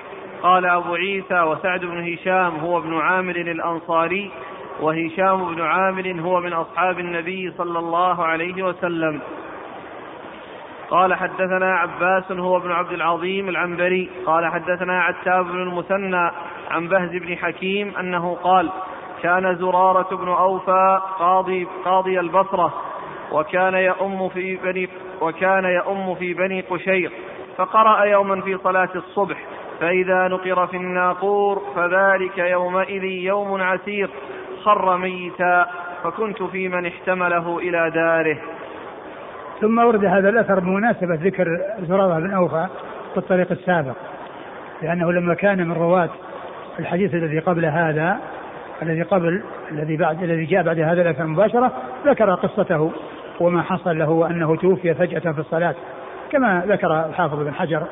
[0.43, 4.31] قال أبو عيسى وسعد بن هشام هو ابن عامر الأنصاري
[4.81, 9.21] وهشام بن عامر هو من أصحاب النبي صلى الله عليه وسلم.
[10.91, 16.31] قال حدثنا عباس هو ابن عبد العظيم العنبري قال حدثنا عتاب بن المثنى
[16.71, 18.71] عن بهز بن حكيم أنه قال
[19.23, 22.75] كان زرارة بن أوفى قاضي قاضي البصرة
[23.33, 24.89] وكان يؤم في بني
[25.21, 27.13] وكان يؤم في بني قشير
[27.57, 29.37] فقرأ يوما في صلاة الصبح.
[29.81, 34.11] فإذا نقر في الناقور فذلك يومئذ يوم عسير
[34.63, 35.67] خر ميتا
[36.05, 38.39] فكنت في من احتمله إلى داره.
[39.61, 42.67] ثم ورد هذا الأثر بمناسبة ذكر زرارة بن أوفى
[43.13, 43.95] في الطريق السابق
[44.83, 46.11] لأنه لما كان من رواة
[46.79, 48.19] الحديث الذي قبل هذا
[48.83, 51.73] الذي قبل الذي بعد الذي جاء بعد هذا الأثر مباشرة
[52.07, 52.93] ذكر قصته
[53.41, 55.75] وما حصل له أنه توفي فجأة في الصلاة
[56.31, 57.83] كما ذكر الحافظ بن حجر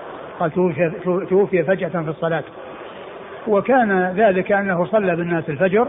[0.40, 0.90] قال توفي,
[1.30, 2.44] توفي فجأة في الصلاة.
[3.48, 5.88] وكان ذلك أنه صلى بالناس الفجر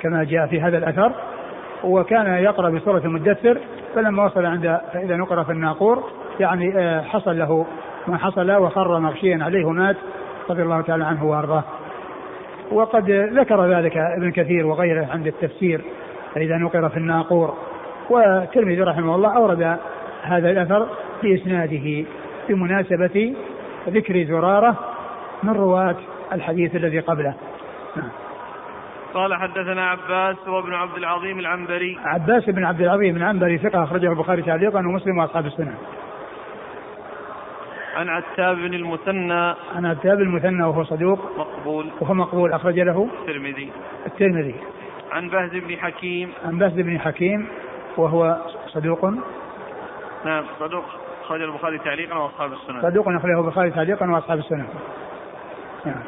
[0.00, 1.12] كما جاء في هذا الأثر.
[1.84, 3.58] وكان يقرأ بسورة المدثر
[3.94, 6.04] فلما وصل عند فإذا نقر في الناقور
[6.40, 7.66] يعني آه، حصل له
[8.06, 9.96] ما حصل وخر مغشيا عليه ومات
[10.50, 11.64] رضي الله تعالى عنه وأرضاه.
[12.72, 15.80] وقد ذكر ذلك ابن كثير وغيره عند التفسير
[16.34, 17.54] فإذا نقر في الناقور.
[18.10, 19.76] والترمذي رحمه الله أورد
[20.22, 20.88] هذا الأثر
[21.20, 22.04] في إسناده
[22.48, 23.34] بمناسبة
[23.88, 24.76] ذكر زرارة
[25.42, 25.96] من رواة
[26.32, 27.34] الحديث الذي قبله.
[27.96, 28.10] نعم.
[29.14, 31.98] قال حدثنا عباس وابن عبد العظيم العنبري.
[32.04, 35.74] عباس بن عبد العظيم العنبري ثقة أخرجه البخاري تعليقا ومسلم وأصحاب السنة.
[37.96, 39.54] عن عتاب بن المثنى.
[39.76, 41.18] عن عتاب المثنى وهو صدوق.
[41.38, 41.90] مقبول.
[42.00, 43.72] وهو مقبول أخرج له الترمذي.
[44.06, 44.54] الترمذي.
[45.12, 46.32] عن بهز بن حكيم.
[46.44, 47.48] عن بهز بن حكيم
[47.96, 49.04] وهو صدوق.
[50.24, 50.84] نعم صدوق.
[51.24, 52.82] أخرج البخاري تعليقا وأصحاب السنة.
[52.82, 54.66] صدوق أخرجه البخاري تعليقا وأصحاب السنة.
[55.84, 56.02] نعم.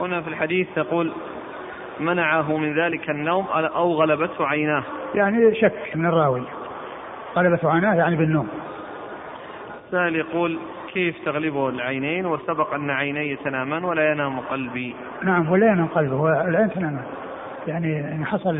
[0.00, 1.12] هنا في الحديث تقول
[2.00, 4.82] منعه من ذلك النوم أو غلبته عيناه.
[5.14, 6.42] يعني شك من الراوي.
[7.36, 8.48] غلبته عيناه يعني بالنوم.
[9.86, 10.58] السائل يقول
[10.94, 16.70] كيف تغلبه العينين وسبق أن عيني تنامان ولا ينام قلبي؟ نعم ولا ينام قلبه والعين
[16.70, 17.04] تنامان.
[17.66, 18.56] يعني حصل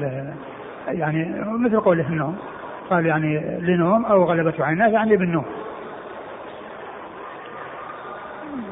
[0.88, 2.38] يعني مثل قوله النوم.
[2.90, 5.44] قال يعني لنوم أو غلبته عيناه يعني بالنوم.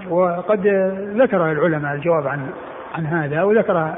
[0.09, 0.67] وقد
[1.17, 2.51] ذكر العلماء الجواب عن
[2.95, 3.95] عن هذا وذكر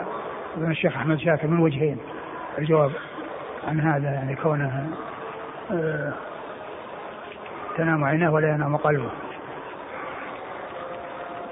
[0.59, 1.99] الشيخ أحمد شاكر من وجهين
[2.59, 2.91] الجواب
[3.69, 4.87] عن هذا يعني كونه
[5.73, 6.13] آه،
[7.77, 9.11] تنام عيناه ولا ينام قلبه.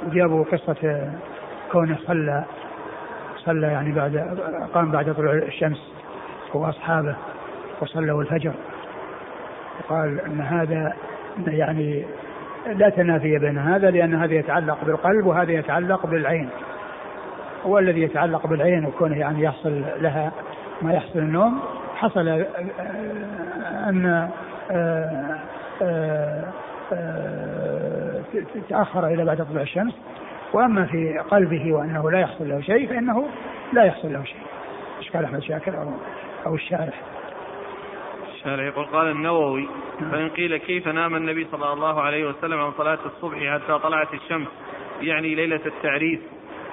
[0.06, 1.10] وجابوا قصة
[1.72, 2.44] كونه صلى
[3.44, 4.38] صلى يعني بعد
[4.74, 5.92] قام بعد طلوع الشمس
[6.52, 7.16] هو أصحابه
[7.80, 8.52] وصلوا الفجر.
[9.80, 10.92] وقال أن هذا
[11.46, 12.04] يعني
[12.66, 16.48] لا تنافي بين هذا لأن هذا يتعلق بالقلب وهذا يتعلق بالعين.
[17.64, 20.32] والذي يتعلق بالعين وكونه يعني يحصل لها
[20.82, 21.60] ما يحصل النوم.
[21.96, 22.46] حصل آه،
[23.88, 24.28] أن
[24.70, 25.38] آه،
[25.82, 26.44] آه،
[28.68, 29.94] تأخر إلى بعد طلوع الشمس.
[30.52, 33.28] وأما في قلبه وأنه لا يحصل له شيء فإنه
[33.72, 34.40] لا يحصل له شيء.
[35.00, 35.92] إشكال أحمد شاكر أو
[36.46, 37.00] أو الشارح؟
[38.34, 39.68] الشارع يقول قال النووي
[40.12, 44.48] فإن قيل كيف نام النبي صلى الله عليه وسلم عن صلاة الصبح حتى طلعت الشمس
[45.00, 46.18] يعني ليلة التعريس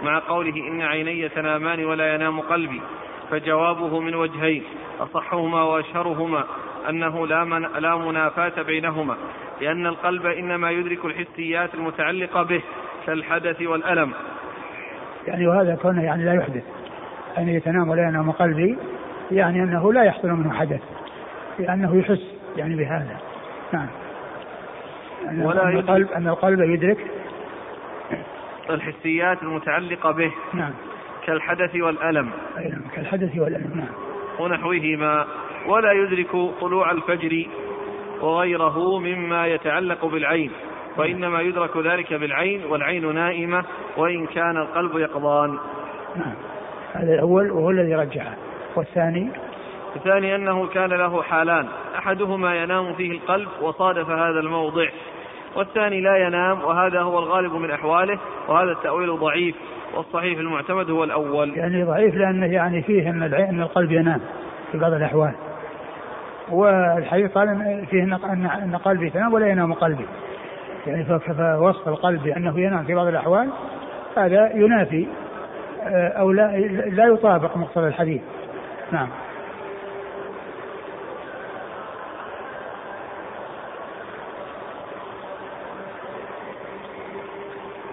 [0.03, 2.81] مع قوله إن عيني تنامان ولا ينام قلبي
[3.31, 4.63] فجوابه من وجهين
[4.99, 6.43] أصحهما وأشهرهما
[6.89, 9.17] أنه لا, من لا منافاة بينهما.
[9.61, 12.61] لأن القلب إنما يدرك الحسيات المتعلقة به
[13.05, 14.13] كالحدث والألم.
[15.27, 16.63] يعني وهذا كونه يعني لا يحدث.
[17.37, 18.77] يعني يتنام ولا ينام قلبي
[19.31, 20.81] يعني أنه لا يحصل منه حدث.
[21.59, 23.17] لأنه يحس يعني بهذا.
[23.73, 23.87] نعم.
[25.45, 26.97] ولا أن القلب أن القلب يدرك.
[28.69, 30.73] الحسيات المتعلقة به نعم.
[31.25, 32.29] كالحدث والألم.
[32.57, 33.87] أي نعم كالحدث والألم نعم.
[34.39, 35.27] ونحوهما.
[35.67, 37.45] ولا يدرك طلوع الفجر
[38.21, 40.51] وغيره مما يتعلق بالعين
[40.97, 43.63] وإنما يدرك ذلك بالعين والعين نائمة
[43.97, 45.57] وإن كان القلب يقظان.
[46.15, 46.35] نعم.
[46.93, 48.33] هذا الأول وهو الذي رجحه
[48.75, 49.29] والثاني؟
[49.95, 54.87] الثاني أنه كان له حالان أحدهما ينام فيه القلب وصادف هذا الموضع
[55.55, 59.55] والثاني لا ينام وهذا هو الغالب من أحواله وهذا التأويل ضعيف
[59.95, 61.57] والصحيح المعتمد هو الأول.
[61.57, 64.21] يعني ضعيف لأنه يعني فيه أن أن القلب ينام
[64.71, 65.33] في بعض الأحوال.
[66.51, 70.05] والحديث قال فيه أن قلبي تنام ولا ينام قلبي.
[70.87, 73.49] يعني فوصف القلب بأنه ينام في بعض الأحوال
[74.17, 75.07] هذا ينافي
[75.83, 76.57] آه، أو لا
[76.89, 78.21] لا يطابق مقتضى الحديث.
[78.91, 79.07] نعم.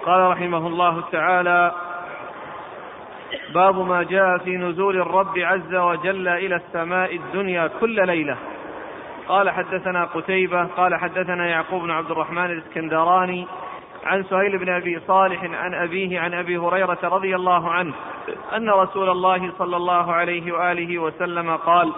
[0.06, 1.72] قال رحمه الله تعالى
[3.54, 8.36] باب ما جاء في نزول الرب عز وجل إلى السماء الدنيا كل ليلة.
[9.28, 13.46] قال حدثنا قتيبة قال حدثنا يعقوب بن عبد الرحمن الإسكندراني
[14.04, 17.92] عن سهيل بن أبي صالح عن أبيه عن أبي هريرة رضي الله عنه
[18.56, 21.92] أن رسول الله صلى الله عليه وآله وسلم قال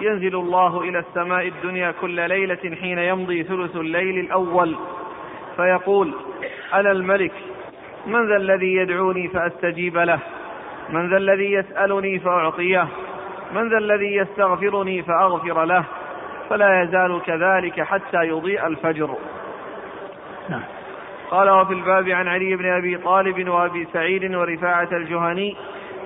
[0.00, 4.76] ينزل الله إلى السماء الدنيا كل ليلة حين يمضي ثلث الليل الأول
[5.56, 6.14] فيقول
[6.74, 7.32] أنا الملك
[8.06, 10.18] من ذا الذي يدعوني فأستجيب له؟
[10.92, 12.88] من ذا الذي يسألني فأعطيه.
[13.54, 15.84] من ذا الذي يستغفرني فأغفر له.
[16.50, 19.16] فلا يزال كذلك حتى يضيء الفجر.
[20.48, 20.62] نعم.
[21.30, 25.56] قال وفي الباب عن علي بن أبي طالب وأبي سعيد ورفاعة الجهني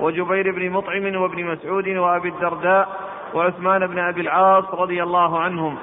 [0.01, 2.89] وجبير بن مطعم وابن مسعود وأبي الدرداء
[3.35, 5.77] وعثمان بن أبي العاص رضي الله عنهم.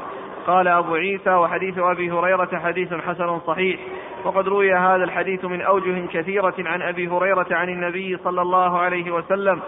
[0.48, 3.80] قال أبو عيسى وحديث أبي هريرة حديث حسن صحيح.
[4.26, 9.12] وقد روي هذا الحديث من أوجه كثيرة عن أبي هريرة عن النبي صلى الله عليه
[9.12, 9.60] وسلم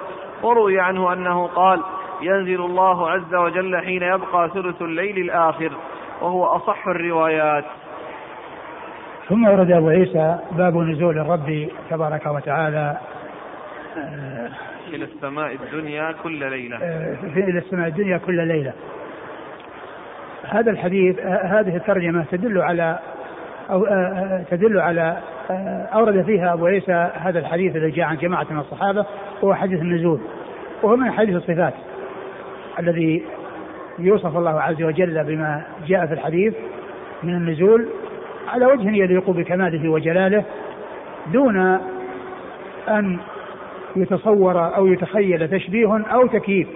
[0.44, 1.82] وروي عنه أنه قال
[2.22, 5.72] ينزل الله عز وجل حين يبقى ثلث الليل الآخر
[6.22, 7.66] وهو أصح الروايات.
[9.30, 12.98] ثم ورد أبو عيسى باب نزول الرب تبارك وتعالى
[14.94, 16.78] إلى السماء الدنيا كل ليلة.
[17.38, 18.74] إلى السماء الدنيا كل ليلة.
[20.46, 23.00] هذا الحديث هذه الترجمة تدل على
[23.70, 23.88] أو
[24.52, 25.18] تدل على
[25.94, 29.06] أورد فيها أبو عيسى هذا الحديث الذي جاء عن جماعة من الصحابة
[29.42, 30.20] وهو حديث النزول.
[30.84, 31.74] وهو من حديث الصفات
[32.80, 33.24] الذي
[34.00, 36.54] يوصف الله عز وجل بما جاء في الحديث
[37.24, 37.88] من النزول
[38.48, 40.44] على وجه يليق بكماله وجلاله
[41.34, 41.80] دون
[42.90, 43.20] أن
[43.96, 46.68] يتصور أو يتخيل تشبيه أو تكييف.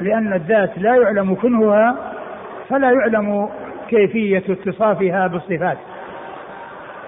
[0.00, 1.96] لأن الذات لا يعلم كنهها
[2.68, 3.48] فلا يعلم
[3.88, 5.78] كيفية اتصافها بالصفات.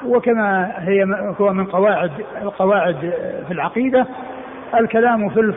[0.06, 1.04] وكما هي
[1.40, 2.10] هو من قواعد
[2.42, 2.96] القواعد
[3.46, 4.06] في العقيدة
[4.80, 5.52] الكلام في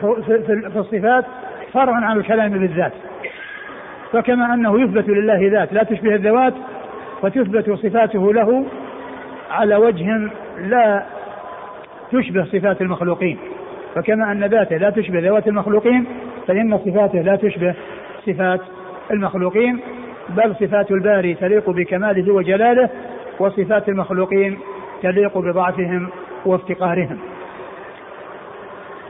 [0.72, 1.24] في الصفات
[1.72, 2.92] فرع عن الكلام بالذات.
[4.12, 6.54] فكما أنه يثبت لله ذات لا تشبه الذوات
[7.22, 8.64] وتثبت صفاته له
[9.50, 11.02] على وجه لا
[12.12, 13.38] تشبه صفات المخلوقين.
[13.94, 16.06] فكما أن ذاته لا تشبه ذوات المخلوقين
[16.46, 17.74] فإن صفاته لا تشبه
[18.26, 18.60] صفات
[19.10, 19.80] المخلوقين.
[20.28, 22.88] بل صفات الباري تليق بكماله وجلاله
[23.38, 24.58] وصفات المخلوقين
[25.02, 26.08] تليق بضعفهم
[26.46, 27.18] وافتقارهم.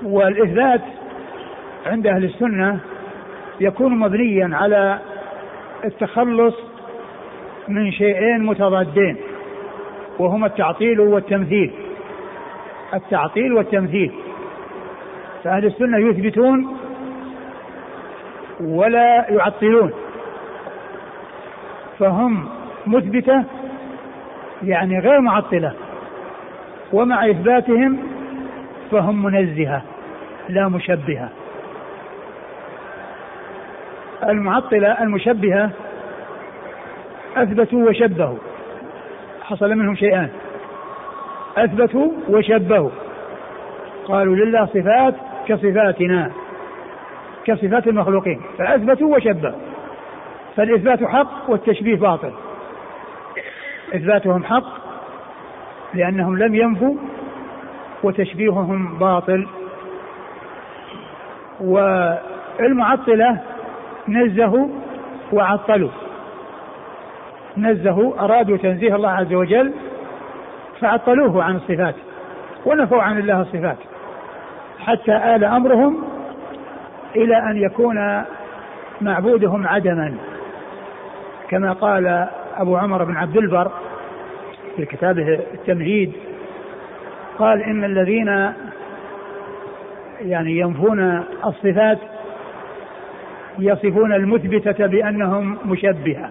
[0.02, 0.80] والإثبات
[1.86, 2.78] عند أهل السنة
[3.60, 4.98] يكون مبنيا على
[5.84, 6.54] التخلص
[7.68, 9.16] من شيئين متضادين
[10.18, 11.72] وهما التعطيل والتمثيل.
[12.94, 14.12] التعطيل والتمثيل
[15.44, 16.76] فأهل السنة يثبتون
[18.60, 19.92] ولا يعطلون.
[21.98, 22.48] فهم
[22.86, 23.44] مثبتة
[24.62, 25.72] يعني غير معطلة.
[26.92, 27.98] ومع إثباتهم
[28.90, 29.82] فهم منزهة
[30.48, 31.28] لا مشبهة.
[34.28, 35.70] المعطلة المشبهة
[37.36, 38.38] أثبتوا وشبهوا.
[39.42, 40.28] حصل منهم شيئان.
[41.56, 42.90] أثبتوا وشبهوا.
[44.04, 45.14] قالوا لله صفات
[45.46, 46.30] كصفاتنا
[47.44, 49.73] كصفات المخلوقين فأثبتوا وشبهوا.
[50.56, 52.32] فالإثبات حق والتشبيه باطل.
[53.94, 54.84] إثباتهم حق
[55.94, 56.94] لأنهم لم ينفوا
[58.02, 59.46] وتشبيههم باطل.
[61.60, 63.40] والمعطلة
[64.08, 64.68] نزهوا
[65.32, 65.90] وعطلوا.
[67.56, 69.72] نزهوا أرادوا تنزيه الله عز وجل
[70.80, 71.94] فعطلوه عن الصفات
[72.66, 73.76] ونفوا عن الله الصفات
[74.78, 76.04] حتى آل أمرهم
[77.16, 78.24] إلى أن يكون
[79.00, 80.14] معبودهم عدما.
[81.48, 83.70] كما قال أبو عمر بن عبد البر
[84.76, 86.12] في كتابه التمهيد
[87.38, 88.52] قال إن الذين
[90.20, 91.98] يعني ينفون الصفات
[93.58, 96.30] يصفون المثبتة بأنهم مشبهة.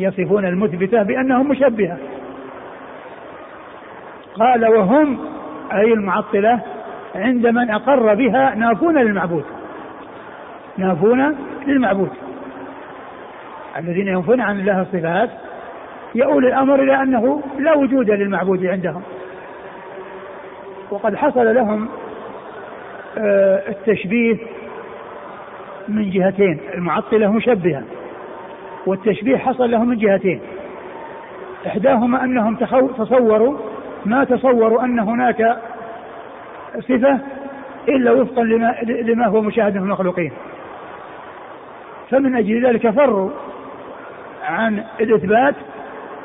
[0.00, 1.98] يصفون المثبتة بأنهم مشبهة.
[4.34, 5.18] قال وهم
[5.72, 6.60] أي المعطلة
[7.14, 9.44] عند من أقر بها نافون للمعبود.
[10.76, 11.36] نافون
[11.66, 12.10] للمعبود.
[13.78, 15.30] الذين ينفون عن الله الصفات
[16.14, 19.02] يؤول الأمر إلى أنه لا وجود للمعبود عندهم.
[20.90, 21.88] وقد حصل لهم
[23.18, 24.36] آه، التشبيه
[25.88, 27.82] من جهتين المعطلة مشبهة
[28.86, 30.40] والتشبيه حصل لهم من جهتين.
[31.66, 32.56] إحداهما أنهم
[32.98, 33.58] تصوروا
[34.04, 35.56] ما تصوروا أن هناك
[36.78, 37.18] صفة
[37.88, 40.32] إلا وفقا لما, لما هو مشاهد من المخلوقين.
[42.10, 43.30] فمن أجل ذلك فروا
[44.42, 45.54] عن الإثبات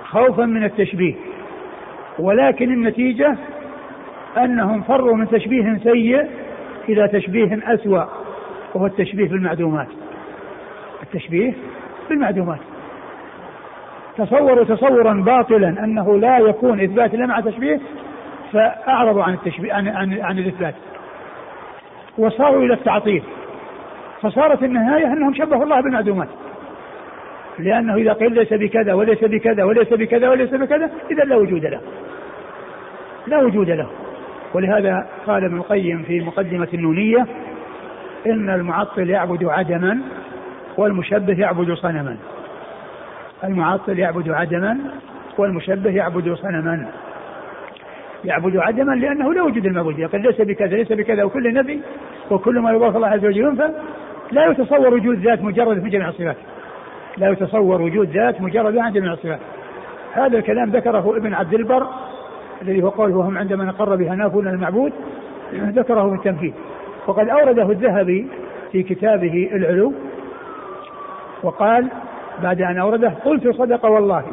[0.03, 1.15] خوفا من التشبيه
[2.19, 3.35] ولكن النتيجة
[4.37, 6.27] أنهم فروا من تشبيه سيء
[6.89, 8.03] إلى تشبيه أسوأ
[8.73, 9.87] وهو التشبيه بالمعدومات.
[11.03, 11.53] التشبيه
[12.09, 12.59] بالمعدومات.
[14.17, 17.79] تصوروا تصورا باطلا أنه لا يكون إثبات إلا مع تشبيه
[18.53, 20.75] فأعرضوا عن التشبيه عن عن, عن الإثبات.
[22.17, 23.23] وصاروا إلى التعطيل.
[24.21, 26.27] فصارت النهاية أنهم شبهوا الله بالمعدومات.
[27.59, 31.81] لأنه إذا قيل ليس بكذا وليس بكذا وليس بكذا وليس بكذا إذا لا وجود له.
[33.27, 33.87] لا وجود له.
[34.53, 37.25] ولهذا قال ابن القيم في مقدمة النونية
[38.25, 39.99] إن المعطل يعبد عدما
[40.77, 42.17] والمشبه يعبد صنما.
[43.43, 44.77] المعطل يعبد عدما
[45.37, 46.87] والمشبه يعبد صنما.
[48.25, 51.81] يعبد عدما لأنه لا وجود المعبود يقول ليس بكذا ليس بكذا وكل نبي
[52.31, 53.69] وكل ما يضاف الله عز وجل ينفى
[54.31, 56.35] لا يتصور وجود ذات مجرد في جميع الصفات.
[57.17, 59.39] لا يتصور وجود ذات مجرد عن جميع الصفات.
[60.13, 61.87] هذا الكلام ذكره ابن عبد البر
[62.61, 64.93] الذي هو قوله وهم عندما نقر بها نافون المعبود
[65.53, 66.53] ذكره في التنفيذ
[67.07, 68.27] وقد أورده الذهبي
[68.71, 69.93] في كتابه العلو
[71.43, 71.87] وقال
[72.43, 74.23] بعد أن أورده قلت صدق والله.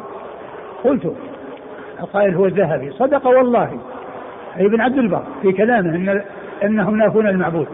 [0.83, 1.13] قلت
[1.99, 3.79] القائل هو الذهبي صدق والله.
[4.57, 6.21] أي ابن عبد البر في كلامه إن
[6.63, 7.67] إنهم نافون المعبود.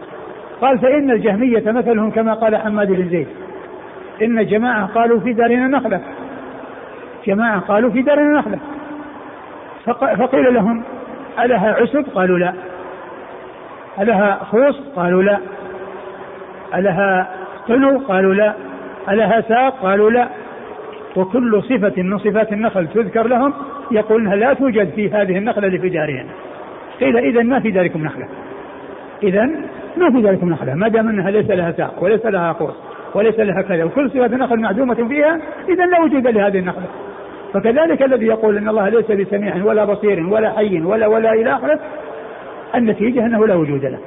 [0.60, 3.28] قال فإن الجهمية مثلهم كما قال حماد بن زيد.
[4.22, 6.00] إن جماعة قالوا في دارنا نخلة.
[7.26, 8.58] جماعة قالوا في دارنا نخلة.
[10.16, 10.82] فقيل لهم
[11.40, 12.52] ألها عسب؟ قالوا لا.
[14.00, 15.38] ألها خوص؟ قالوا لا.
[16.74, 17.30] ألها
[17.68, 18.54] قنو؟ قالوا لا.
[19.08, 20.28] ألها ساق؟ قالوا لا.
[21.16, 23.54] وكل صفة من صفات النخل تذكر لهم
[23.90, 26.26] يقولونها لا توجد في هذه النخلة اللي في دارهم
[27.00, 28.28] قيل إذا ما في داركم نخلة.
[29.22, 29.44] إذا
[29.96, 30.74] ما في داركم نخلة.
[30.74, 34.60] ما دام أنها ليس لها ساق وليس لها قوس وليس لها كذا وكل صفات النخل
[34.60, 36.86] معدومة فيها إذا لا وجود لهذه النخلة.
[37.54, 41.78] فكذلك الذي يقول إن الله ليس بسميع ولا بصير ولا حي ولا ولا إلى آخره
[42.74, 43.98] النتيجة أنه لا وجود له.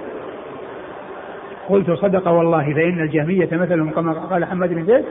[1.69, 5.05] قلت صدق والله فإن الجهمية مثلهم كما قال حماد بن زيد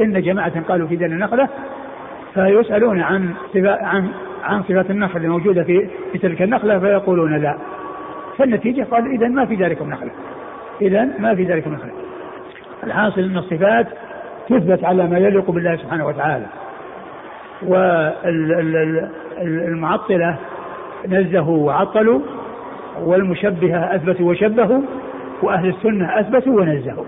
[0.00, 1.48] إن جماعة قالوا في دار النخلة
[2.34, 3.30] فيسألون عن
[3.64, 4.08] عن
[4.44, 7.58] عن صفات النخل الموجودة في في تلك النخلة فيقولون لا.
[8.38, 10.10] فالنتيجة قال إذا ما في ذلكم نخلة
[10.80, 11.92] إذا ما في ذلكم نخلة
[12.84, 13.86] الحاصل أن الصفات
[14.48, 16.46] تثبت على ما يليق بالله سبحانه وتعالى.
[19.42, 20.36] والمعطلة
[21.08, 22.20] نزهوا وعطلوا
[23.04, 24.82] والمشبهة أثبتوا وشبهوا
[25.42, 27.04] وأهل السنة أثبتوا ونزهوا.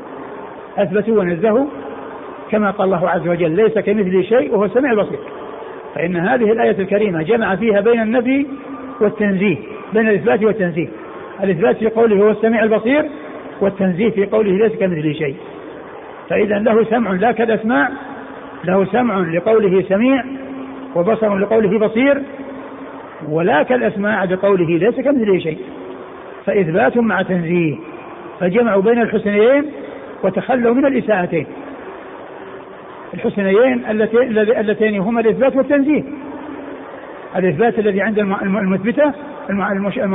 [0.79, 1.67] أثبتوا ونزهوا
[2.51, 5.19] كما قال الله عز وجل ليس كمثله شيء وهو السميع البصير
[5.95, 8.47] فإن هذه الآية الكريمة جمع فيها بين النفي
[9.01, 9.57] والتنزيه
[9.93, 10.89] بين الإثبات والتنزيه.
[11.43, 13.11] الإثبات في قوله هو السميع البصير
[13.61, 15.37] والتنزيه في قوله ليس كمثله شيء.
[16.29, 17.89] فإذا له سمع لا كالأسماع
[18.65, 20.25] له سمع لقوله سميع
[20.95, 22.23] وبصر لقوله بصير
[23.29, 25.59] ولا كالأسماع لقوله ليس كمثله شيء.
[26.47, 27.77] فإثبات مع تنزيه
[28.41, 29.65] فجمعوا بين الحسنيين
[30.23, 31.47] وتخلوا من الإساءتين.
[33.15, 33.85] الحسنيين
[34.61, 36.03] اللتين هما الإثبات والتنزيه.
[37.37, 39.13] الإثبات الذي عند المثبتة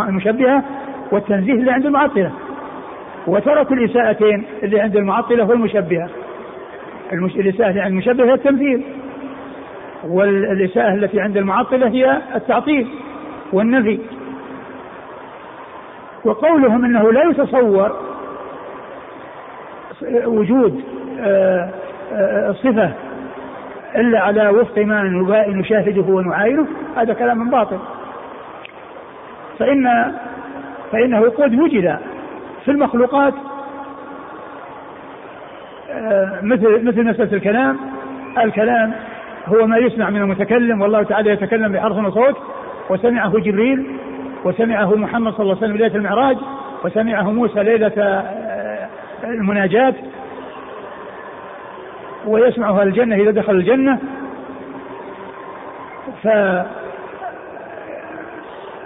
[0.10, 0.64] المشبهة
[1.12, 2.32] والتنزيه اللي عند المعطلة.
[3.28, 6.10] وتركوا الإساءتين اللي عند المعطلة والمشبهة.
[7.14, 8.84] الإساءة اللي عند المشبهة هي التمثيل
[10.08, 12.88] والإساءة التي عند المعطلة هي التعطيل
[13.54, 14.00] والنفي.
[16.26, 17.92] وقولهم إنه لا يتصور
[20.26, 20.84] وجود
[21.20, 21.70] آه،
[22.14, 22.94] آه، صفة
[23.96, 25.04] إلا على وفق ما
[25.48, 26.68] نشاهده ونعاينه
[26.98, 27.80] هذا كلام باطل.
[29.60, 30.14] فإن
[30.92, 32.00] فإنه قد وجد
[32.68, 33.34] في المخلوقات.
[36.42, 37.78] مثل مثل مسألة الكلام.
[38.44, 38.94] الكلام
[39.46, 42.36] هو ما يسمع من المتكلم والله تعالى يتكلم بحرف وصوت.
[42.90, 43.88] وسمعه جبريل
[44.44, 46.38] وسمعه محمد صلى الله عليه وسلم ليلة المعراج
[46.84, 48.88] وسمعه موسى ليلة آه،
[49.24, 49.94] المناجاة.
[52.26, 54.00] ويسمعها الجنة إذا دخل الجنة.
[56.24, 56.28] ف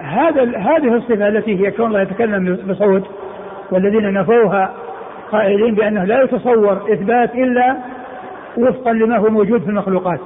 [0.01, 3.20] هذا هذه الصفة التي هي كون الله يتكلم بصوت.
[3.71, 4.73] والذين نفوها
[5.31, 7.77] قائلين بأنه لا يتصور إثبات إلا
[8.57, 10.19] وفقا لما هو موجود في المخلوقات.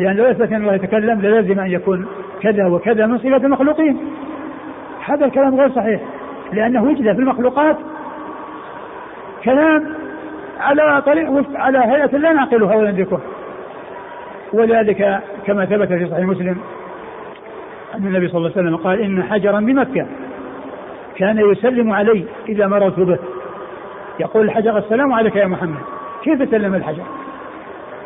[0.00, 2.06] لأن لو أثبت أن الله يتكلم لازم أن يكون
[2.42, 3.98] كذا وكذا من صفة المخلوقين.
[5.06, 6.00] هذا الكلام غير صحيح.
[6.52, 7.76] لأنه وجد في المخلوقات
[9.44, 9.84] كلام
[10.60, 13.20] على طريق على هيئة لا نعقلها ولا ندركها
[14.52, 16.58] وذلك كما ثبت في صحيح مسلم
[17.94, 20.06] أن النبي صلى الله عليه وسلم قال إن حجرا بمكة.
[21.18, 23.18] كان يسلم علي إذا مررت به.
[24.20, 25.80] يقول الحجر السلام عليك يا محمد.
[26.22, 27.02] كيف سلم الحجر؟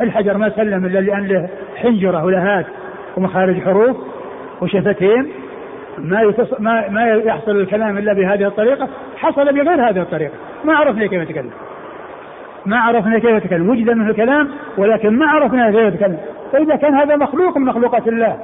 [0.01, 2.67] الحجر ما سلم إلا لأن له حنجرة ولهات
[3.17, 3.97] ومخارج حروف
[4.61, 5.33] وشفتين.
[5.99, 6.61] ما يتص...
[6.61, 8.89] ما ما يحصل الكلام إلا بهذه الطريقة.
[9.17, 10.35] حصل بغير هذه الطريقة.
[10.65, 11.51] ما عرفنا كيف يتكلم.
[12.67, 13.71] ما عرفنا كيف يتكلم.
[13.71, 14.49] وجد منه الكلام
[14.79, 16.19] ولكن ما عرفنا كيف يتكلم.
[16.53, 18.39] فإذا كان هذا مخلوق من مخلوقات الله.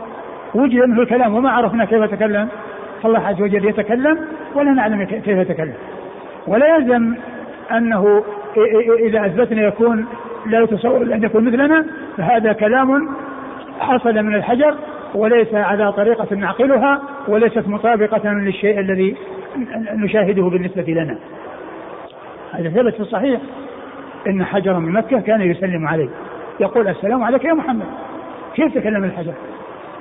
[0.54, 2.48] وجد منه الكلام وما عرفنا كيف يتكلم.
[3.02, 4.18] فالله عز وجل يتكلم.
[4.54, 5.74] ولا نعلم كيف يتكلم.
[6.46, 7.14] ولا يلزم
[7.72, 8.24] أنه
[8.98, 10.06] إذا أثبتنا يكون
[10.46, 11.86] لا يتصور أن يكون مثلنا
[12.16, 13.08] فهذا كلام
[13.80, 14.74] حصل من الحجر
[15.14, 19.16] وليس على طريقة نعقلها وليست مطابقة للشيء الذي
[19.92, 21.18] نشاهده بالنسبة لنا.
[22.52, 23.40] هذا ثبت في الصحيح.
[24.26, 26.08] إن حجرا من مكة كان يسلم عليه
[26.60, 27.86] يقول السلام عليك يا محمد.
[28.54, 29.32] كيف تكلم الحجر؟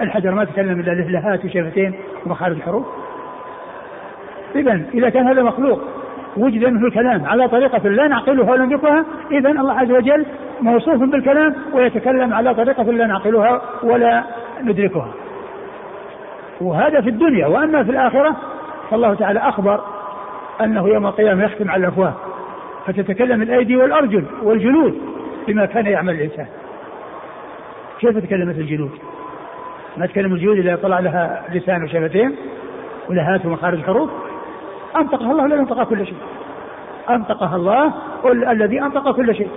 [0.02, 1.94] الحجر ما تكلم إلا لهلهات وشفتين
[2.26, 2.86] ومخارج حروف
[4.58, 5.82] اذا إذا كان هذا مخلوق
[6.38, 7.26] وجد منه الكلام.
[7.26, 10.26] على طريقة لا نعقلها ولا ندركها إذا الله عز وجل
[10.62, 14.24] موصوف بالكلام ويتكلم على طريقة لا نعقلها ولا
[14.64, 15.14] ندركها.
[16.62, 17.48] وهذا في الدنيا.
[17.48, 18.36] وأما في الآخرة
[18.90, 19.82] فالله تعالى أخبر
[20.62, 22.14] أنه يوم القيامة يختم على الأفواه.
[22.86, 25.02] فتتكلم الأيدي والأرجل والجلود
[25.48, 26.48] بما كان يعمل الإنسان.
[28.00, 28.92] كيف تكلمت الجلود؟
[29.98, 32.36] ما تكلم الجلود إذا طلع لها لسان وشفتين
[33.10, 34.10] ولهات ومخارج حروف؟
[34.96, 36.18] أنطقها الله لا ينطق كل شيء.
[37.10, 37.94] أنطقها الله
[38.52, 39.50] الذي أنطق كل شيء.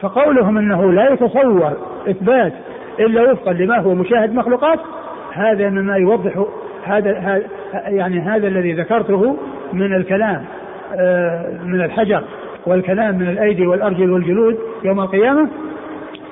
[0.00, 1.72] فقولهم أنه لا يتصور
[2.10, 2.52] إثبات
[3.00, 4.78] إلا وفقا لما هو مشاهد مخلوقات
[5.32, 6.44] هذا مما يوضح
[6.84, 7.42] هذا
[7.74, 9.36] يعني هذا الذي ذكرته
[9.72, 10.44] من الكلام
[11.00, 12.22] آه، من الحجر
[12.66, 15.48] والكلام من الأيدي والأرجل والجلود يوم القيامة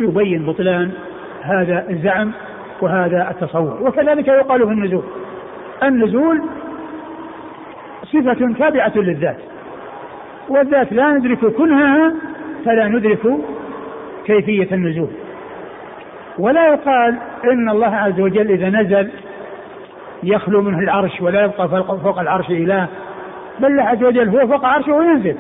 [0.01, 0.91] يبين بطلان
[1.43, 2.33] هذا الزعم
[2.81, 3.79] وهذا التصور.
[3.83, 5.05] وكذلك يقال في النزول.
[5.83, 6.43] النزول
[8.13, 9.37] صفة تابعة للذات.
[10.49, 12.13] والذات لا ندرك كنهها
[12.65, 13.19] فلا ندرك
[14.25, 15.09] كيفية النزول.
[16.39, 19.11] ولا يقال إن الله عز وجل إذا نزل
[20.23, 21.69] يخلو منه العرش ولا يبقى
[22.03, 22.89] فوق العرش إله
[23.61, 25.37] بل الله عز وجل هو فوق عرشه وينزل.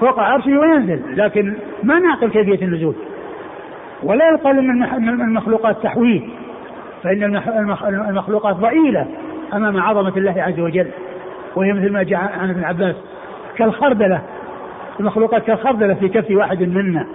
[0.00, 2.94] فوق عرشه وينزل لكن ما نعقل كيفية النزول.
[4.02, 6.20] ولا يقال إن المخلوقات تحويه
[7.02, 7.36] فإن
[8.08, 9.06] المخلوقات ضئيلة
[9.54, 10.86] أمام عظمة الله عز وجل.
[11.56, 12.96] وهي مثل ما جاء عن ابن عباس
[13.56, 14.22] كالخردلة.
[15.00, 17.06] المخلوقات كالخردلة في كف واحد منا.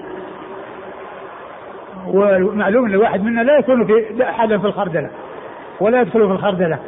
[2.07, 5.09] ومعلوم أن الواحد منا لا يكون في حدا في الخردلة
[5.79, 6.79] ولا يدخل في الخردلة.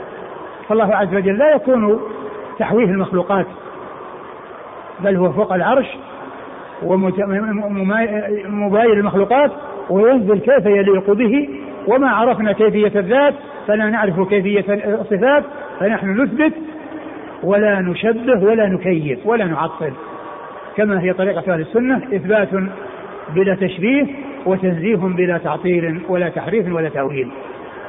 [0.68, 2.00] فالله عز وجل لا يكون
[2.60, 3.46] تحويه المخلوقات
[5.00, 5.98] بل هو فوق العرش
[6.84, 9.52] ومباين المخلوقات
[9.90, 11.50] وينزل كيف يليق به
[11.88, 13.34] وما عرفنا كيفية الذات
[13.68, 14.66] فلا نعرف كيفية
[15.02, 15.44] الصفات
[15.80, 16.54] فنحن نثبت
[17.44, 19.94] ولا نشبه ولا نكيف ولا نعطل.
[20.78, 22.50] كما هي طريقة أهل السنة إثبات
[23.30, 24.06] بلا تشبيه
[24.46, 27.32] وتنزيه بلا تعطيل ولا تحريف ولا تأويل.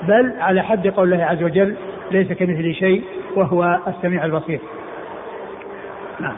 [0.08, 1.74] بل على حد قول الله عز وجل
[2.10, 3.02] ليس كمثل شيء
[3.36, 4.60] وهو السميع البصير.
[6.20, 6.36] نعم.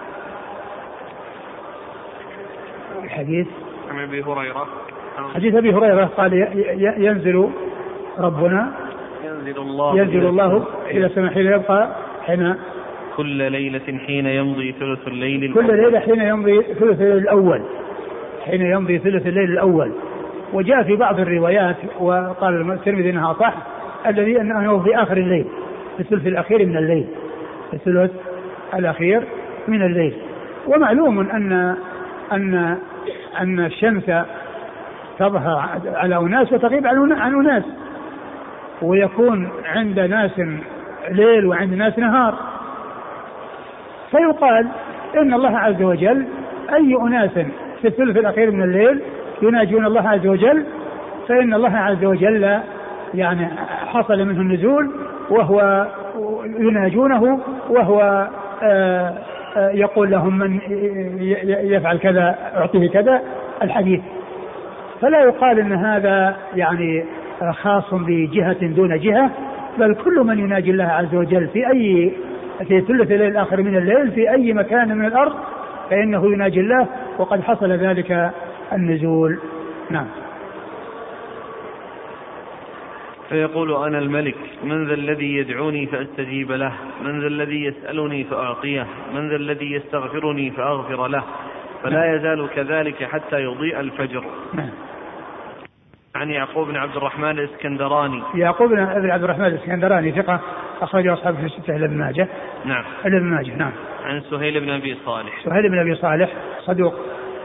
[3.04, 3.46] الحديث
[3.90, 4.66] عن أبي هريرة.
[5.34, 6.32] حديث أبي هريرة قال
[6.98, 7.48] ينزل
[8.18, 8.72] ربنا
[9.24, 11.96] ينزل الله ينزل الله إلى السماء حين يبقى
[12.26, 12.54] حين
[13.16, 17.62] كل ليلة حين يمضي ثلث الليل كل ليلة حين يمضي ثلث الليل الأول.
[18.44, 19.92] حين يمضي ثلث الليل الأول.
[20.52, 23.54] وجاء في بعض الروايات وقال الترمذي إنها صح
[24.06, 25.44] الذي أنه في آخر الليل
[25.96, 27.06] في الثلث الأخير من الليل
[27.70, 28.10] في الثلث
[28.74, 29.22] الأخير
[29.68, 30.14] من الليل.
[30.66, 31.76] ومعلوم ان
[32.32, 32.76] ان
[33.40, 34.04] أن الشمس
[35.18, 37.64] تظهر على أناس وتغيب عن أناس.
[38.82, 40.40] ويكون عند ناس
[41.10, 42.51] ليل وعند ناس نهار.
[44.12, 44.68] فيقال
[45.16, 46.26] إن الله عز وجل
[46.74, 47.30] أي أناس
[47.80, 49.00] في الثلث الأخير من الليل
[49.42, 50.64] يناجون الله عز وجل
[51.28, 52.60] فإن الله عز وجل
[53.14, 53.48] يعني
[53.86, 54.90] حصل منه النزول
[55.30, 55.86] وهو
[56.58, 57.40] يناجونه
[57.70, 58.28] وهو
[58.62, 59.14] آه،
[59.56, 60.58] آه، يقول لهم من
[61.46, 63.22] يفعل كذا أعطيه كذا
[63.62, 64.00] الحديث.
[65.00, 67.04] فلا يقال إن هذا يعني
[67.50, 69.30] خاص بجهة دون جهة
[69.78, 72.12] بل كل من يناجي الله عز وجل في أي
[72.58, 75.34] في ثلث الليل الآخر من الليل في أي مكان من الأرض
[75.90, 76.86] فإنه يناجي الله
[77.18, 78.32] وقد حصل ذلك
[78.72, 79.38] النزول.
[79.90, 80.06] نعم.
[83.28, 86.72] فيقول أنا الملك من ذا الذي يدعوني فأستجيب له؟
[87.04, 91.24] من ذا الذي يسألني فأعطيه؟ من ذا الذي يستغفرني فأغفر له؟
[91.82, 94.24] فلا يزال كذلك حتى يضيء الفجر.
[94.54, 94.70] نعم.
[96.14, 98.22] عن يعقوب بن عبد الرحمن الإسكندراني.
[98.34, 100.40] يعقوب بن عبد الرحمن الإسكندراني ثقة.
[100.82, 102.28] أخرجه أصحابه في الستة إلى ابن ماجه.
[102.64, 102.84] نعم.
[103.06, 103.72] إلى ابن ماجه نعم.
[104.04, 105.44] عن سهيل بن أبي صالح.
[105.44, 106.30] سهيل بن أبي صالح
[106.60, 106.94] صدوق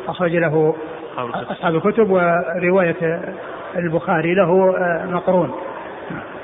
[0.07, 0.75] أخرج له
[1.17, 3.21] أصحاب الكتب ورواية
[3.75, 5.51] البخاري له آه، مقرون.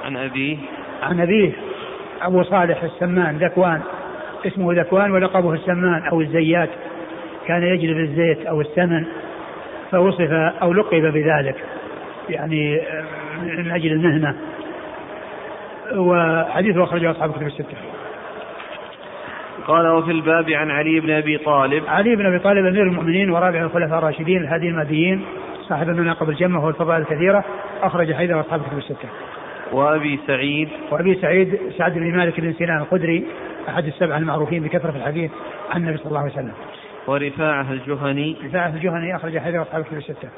[0.05, 0.57] عن أبيه.
[1.03, 1.51] عن أبيه
[2.21, 3.81] أبو صالح السمان ذكوان.
[4.45, 6.69] اسمه ذكوان ولقبه السمان أو الزيات.
[7.47, 9.05] كان يجلب الزيت أو السمن
[9.91, 10.31] فوصف
[10.61, 11.55] أو لقب بذلك.
[12.29, 13.03] يعني آه،
[13.41, 14.35] من أجل المهنة.
[15.93, 17.77] وحديثه أخرجه أصحاب الكتب الستة
[19.67, 23.61] قال وفي الباب عن علي بن أبي طالب علي بن أبي طالب أمير المؤمنين ورابع
[23.61, 25.25] الخلفاء الراشدين الهادي المهديين
[25.61, 27.43] صاحب المناقب الجمة والفضائل الكثيرة
[27.81, 29.09] أخرج حيدر واصحاب الكتب الستة.
[29.71, 33.25] وأبي سعيد وأبي سعيد سعد بن مالك بن سنان الخدري
[33.69, 35.31] أحد السبعة المعروفين بكثرة الحديث
[35.71, 36.53] عن النبي صلى الله عليه وسلم.
[37.07, 40.29] ورفاعة الجهني رفاعة الجهني أخرج حيدر واصحاب الكتب الستة.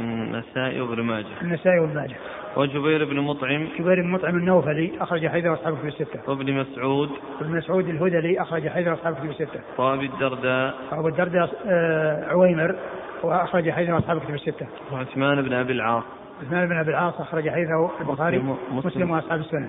[0.00, 2.16] النسائي وابن ماجه النسائي وابن ماجه
[2.56, 3.68] وجبير بن مطعم.
[3.78, 6.20] جبير بن مطعم النوفلي أخرج حيدر أصحابه في الستة.
[6.26, 7.10] وابن مسعود.
[7.40, 9.60] وابن مسعود الهذلي أخرج حيدر أصحابه في الستة.
[9.78, 10.74] وأبي الدرداء.
[10.92, 12.76] وأبو الدرداء آه، عويمر
[13.22, 14.66] وأخرج حيدر أصحابه في الستة.
[14.92, 16.04] وعثمان بن أبي العاص.
[16.42, 19.68] عثمان بن أبي العاص أخرج حديثه البخاري مسلم, مسلم وأصحاب السنة.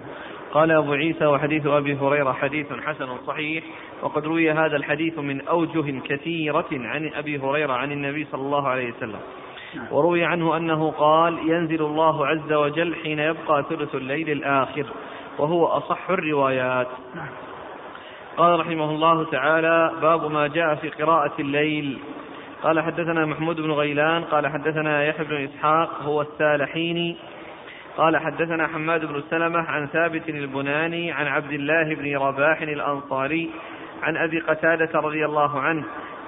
[0.51, 3.63] قال أبو عيسى وحديث أبي هريرة حديث حسن صحيح
[4.01, 8.93] وقد روي هذا الحديث من أوجه كثيرة عن أبي هريرة عن النبي صلى الله عليه
[8.93, 9.19] وسلم.
[9.91, 14.85] وروي عنه أنه قال ينزل الله عز وجل حين يبقى ثلث الليل الآخر
[15.39, 16.87] وهو أصح الروايات.
[18.37, 21.99] قال رحمه الله تعالى باب ما جاء في قراءة الليل.
[22.63, 27.17] قال حدثنا محمود بن غيلان قال حدثنا يحيى بن إسحاق هو السالحيني.
[27.97, 33.51] قال حدثنا حماد بن سلمة عن ثابت البناني عن عبد الله بن رباح الأنصاري
[34.03, 35.83] عن أبي قتادة رضي الله عنه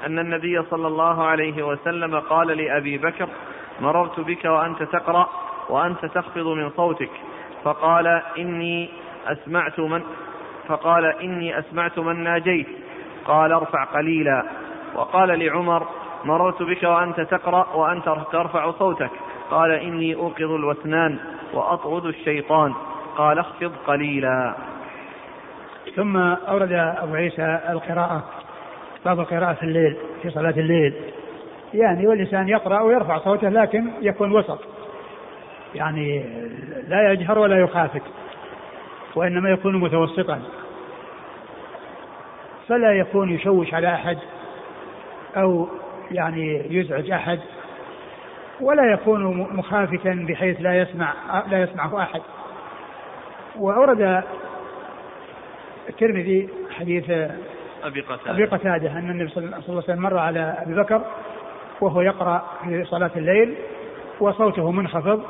[0.05, 3.29] أن النبي صلى الله عليه وسلم قال لأبي بكر
[3.81, 5.29] مررت بك وأنت تقرأ
[5.69, 7.09] وأنت تخفض من صوتك.
[7.63, 8.89] فقال إني
[9.27, 10.03] أسمعت من
[10.67, 12.67] فقال إني أسمعت من ناجيت.
[13.25, 14.43] قال ارفع قليلا.
[14.95, 15.87] وقال لعمر
[16.25, 19.11] مررت بك وأنت تقرأ وأنت ترفع صوتك.
[19.51, 21.19] قال إني أوقظ الوثنان
[21.53, 22.73] وأطرد الشيطان.
[23.17, 24.55] قال اخفض قليلا.
[25.95, 28.40] ثم أورد أبو عيسى القراءة.
[29.05, 30.93] باب القراءة في الليل في صلاة الليل.
[31.73, 34.59] يعني والإنسان يقرأ ويرفع صوته لكن يكون وسط.
[35.75, 36.23] يعني
[36.87, 38.01] لا يجهر ولا يخافت
[39.15, 40.41] وإنما يكون متوسطا.
[42.67, 44.17] فلا يكون يشوش على أحد
[45.37, 45.67] أو
[46.11, 47.39] يعني يزعج أحد
[48.61, 51.13] ولا يكون مخافتا بحيث لا يسمع
[51.51, 52.21] لا يسمعه أحد.
[53.55, 54.23] وأورد
[55.89, 56.49] الترمذي
[56.79, 57.11] حديث
[57.83, 58.31] أبي قتادة.
[58.31, 61.01] أبي قتادة أن النبي صلى الله عليه وسلم مر على أبي بكر
[61.81, 63.55] وهو يقرأ في صلاة الليل
[64.19, 65.23] وصوته منخفض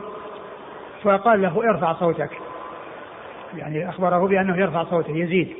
[1.03, 2.29] فقال له ارفع صوتك.
[3.57, 5.53] يعني أخبره بأنه يرفع صوته يزيد.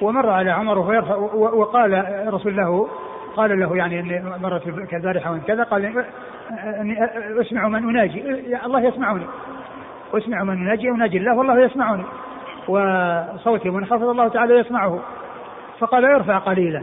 [0.00, 2.88] ومر على عمر وهو يرفع وقال رسول له
[3.36, 6.04] قال له يعني إني مرت بك البارحه وان كذا قال
[6.80, 7.04] إني
[7.40, 8.20] أسمع من أناجي.
[8.66, 9.24] الله يسمعني.
[10.14, 12.02] أسمع من أناجي أناجي الله والله يسمعني.
[12.68, 15.00] وصوتي منخفض الله تعالى يسمعه.
[15.86, 16.82] فقال ارفع قليلا.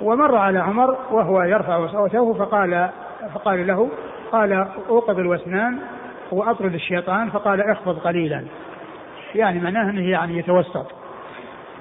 [0.00, 2.90] ومر على عمر وهو يرفع صوته فقال
[3.34, 3.88] فقال له
[4.32, 5.78] قال أوقظ الوسنان
[6.32, 8.44] وأطرد الشيطان فقال اخفض قليلا.
[9.34, 10.86] يعني معناه إنه يعني يتوسط.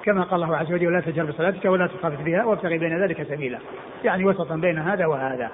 [0.03, 3.59] كما قال الله عز وجل ولا تجهر بصلاتك ولا تخافت بها وابتغي بين ذلك سبيلا.
[4.03, 5.49] يعني وسطا بين هذا وهذا.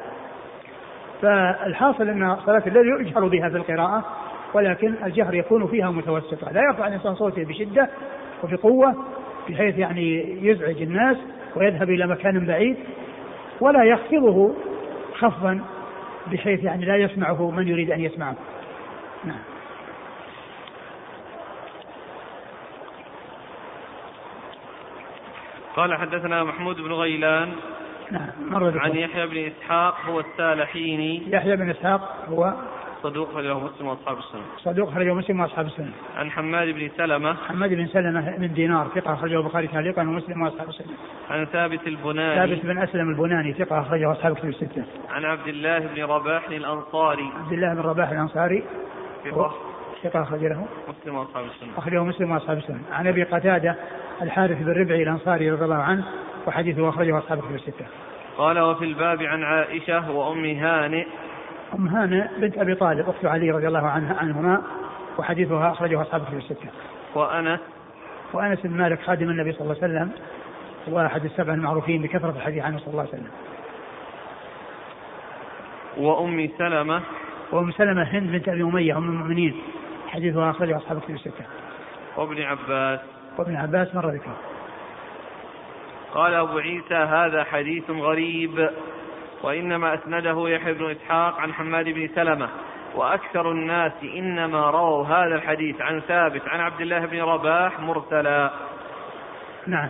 [1.22, 4.04] فالحاصل إن صلاة الليل يجهر بها في القراءة
[4.54, 7.90] ولكن الجهر يكون فيها متوسطا لا يرفع الإنسان صوته بشدة
[8.44, 8.96] وبقوه
[9.50, 11.18] بحيث يعني يزعج الناس
[11.56, 12.78] ويذهب إلى مكان بعيد
[13.62, 14.56] ولا يخفضه
[15.14, 15.62] خفضا
[16.32, 18.36] بحيث يعني لا يسمعه من يريد أن يسمعه.
[19.24, 19.40] نعم.
[25.76, 27.50] قال حدثنا محمود بن غيلان
[28.12, 31.24] نعم مر عن يحيى بن إسحاق هو السالحيني.
[31.28, 32.54] يحيى بن إسحاق هو
[33.04, 34.42] صدوق خرجه مسلم وأصحاب السنة.
[34.58, 35.92] صدوق خرجه مسلم وأصحاب السنة.
[36.18, 37.34] عن حماد بن سلمة.
[37.34, 40.94] حماد بن سلمة بن دينار ثقة أخرجه البخاري تعليقا ومسلم وأصحاب السنة.
[41.30, 42.48] عن ثابت البناني.
[42.48, 44.84] ثابت بن أسلم البناني ثقة أخرجه أصحاب الكتب الستة.
[45.10, 47.32] عن عبد الله بن رباح الأنصاري.
[47.40, 48.64] عبد الله بن رباح الأنصاري.
[49.26, 49.54] ثقة
[50.04, 50.68] ثقة اخرج له.
[50.90, 51.70] مسلم وأصحاب السنة.
[51.78, 52.82] أخرجه مسلم وأصحاب السنة.
[52.92, 53.76] عن أبي قتادة
[54.22, 56.04] الحارث بن ربعي الأنصاري رضي الله عنه
[56.48, 57.86] وحديثه أخرجه أصحاب الكتب الستة.
[58.38, 61.08] قال وفي الباب عن عائشة وأم هانئ
[61.74, 64.62] أم هانة بنت أبي طالب أخت علي رضي الله عنها عنهما
[65.18, 66.70] وحديثها أخرجه أصحاب في الستة.
[67.16, 67.60] وأنس
[68.34, 70.12] وأنس بن مالك خادم النبي صلى الله عليه وسلم
[70.88, 73.32] وأحد السبع المعروفين بكثرة الحديث عنه صلى الله عليه وسلم.
[75.98, 77.02] وأم سلمة
[77.52, 79.62] وأم سلمة هند بنت أبي أمية أم المؤمنين
[80.08, 81.46] حديثها أخرجه أصحاب في الستة.
[82.18, 83.00] وابن عباس
[83.38, 84.38] وابن عباس مر ذكره.
[86.14, 88.70] قال أبو عيسى هذا حديث غريب
[89.44, 92.50] وإنما أسنده يحيى بن إسحاق عن حماد بن سلمة.
[92.96, 98.52] وأكثر الناس إنما رووا هذا الحديث عن ثابت عن عبد الله بن رباح مرسلا.
[99.68, 99.90] نعم.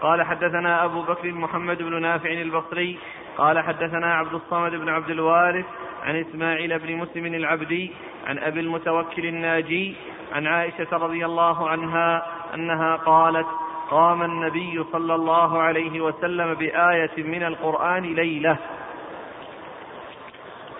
[0.00, 2.98] قال حدثنا أبو بكر محمد بن نافع البصري.
[3.38, 5.66] قال حدثنا عبد الصمد بن عبد الوارث
[6.02, 7.92] عن إسماعيل بن مسلم العبدي
[8.26, 9.96] عن أبي المتوكل الناجي
[10.32, 13.46] عن عائشة رضي الله عنها أنها قالت
[13.90, 18.56] قام النبي صلى الله عليه وسلم بآية من القرآن ليلة.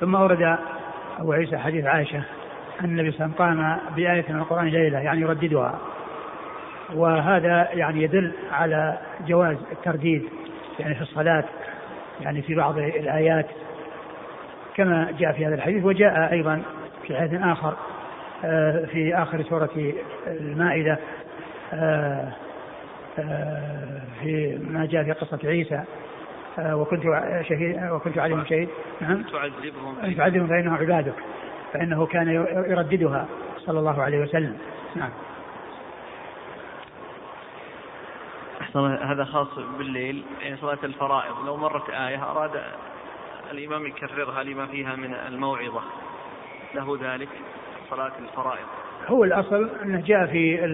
[0.00, 0.58] ثم ورد
[1.18, 2.22] أبو عيسى حديث عائشة
[2.80, 5.78] أن النبي صلى الله عليه وسلم قام بآية من القرآن ليلة يعني يرددها.
[6.94, 10.28] وهذا يعني يدل على جواز الترديد
[10.78, 11.44] يعني في الصلاة
[12.20, 13.46] يعني في بعض الآيات.
[14.76, 16.62] كما جاء في هذا الحديث وجاء أيضا
[17.06, 17.76] في حديث آخر
[18.44, 19.92] آه، في آخر سورة
[20.26, 20.98] المائدة
[21.72, 22.32] آه،
[24.20, 25.84] في ما جاء في قصة عيسى.
[26.58, 27.02] آه، وكنت
[27.48, 28.68] شهيد وكنت عليهم شهيد.
[29.00, 29.22] نعم.
[29.22, 29.98] تعذبهم.
[30.04, 31.14] أن تعذبهم فإنه عبادك.
[31.72, 32.28] فإنه كان
[32.68, 33.26] يرددها
[33.58, 34.58] صلى الله عليه وسلم.
[34.94, 35.10] نعم.
[39.02, 41.46] هذا خاص بالليل يعني صلاة الفرائض.
[41.46, 42.62] لو مرت آية أراد
[43.50, 45.82] الإمام يكررها لما فيها من الموعظة.
[46.74, 47.28] له ذلك
[47.90, 48.66] صلاة الفرائض.
[49.06, 50.64] هو الأصل أنه جاء في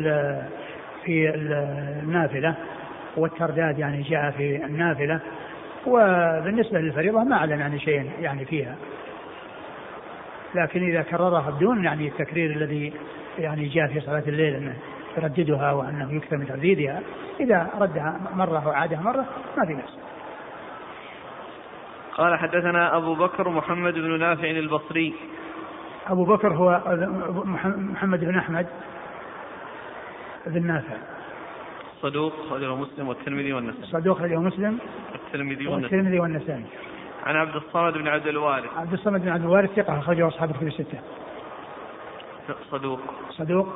[1.06, 2.54] في النافلة
[3.16, 5.20] والترداد يعني جاء في النافلة
[5.86, 8.74] وبالنسبة للفريضة ما أعلن عن شيء يعني فيها.
[10.54, 12.92] لكن إذا كررها بدون يعني التكرير الذي
[13.38, 14.74] يعني جاء في صلاة الليل أنه
[15.18, 17.00] يرددها وأنه يكثر من ترديدها
[17.40, 19.24] إذا ردها مرة وعادها مرة
[19.56, 19.98] ما في نفس
[22.12, 25.14] قال حدثنا أبو بكر محمد بن نافع البصري.
[26.06, 26.80] أبو بكر هو
[27.66, 28.66] محمد بن أحمد.
[30.48, 30.96] بن نافع.
[32.02, 33.92] صدوق خرجه مسلم والترمذي والنسائي.
[33.92, 34.78] صدوق خرجه مسلم.
[35.12, 36.64] والترمذي والترمذي والنسائي.
[37.26, 38.70] عن عبد الصمد بن عبد الوارث.
[38.76, 40.98] عبد الصمد بن عبد الوارث ثقة أخرجه أصحاب الكتب الستة.
[42.70, 43.00] صدوق.
[43.30, 43.66] صدوق.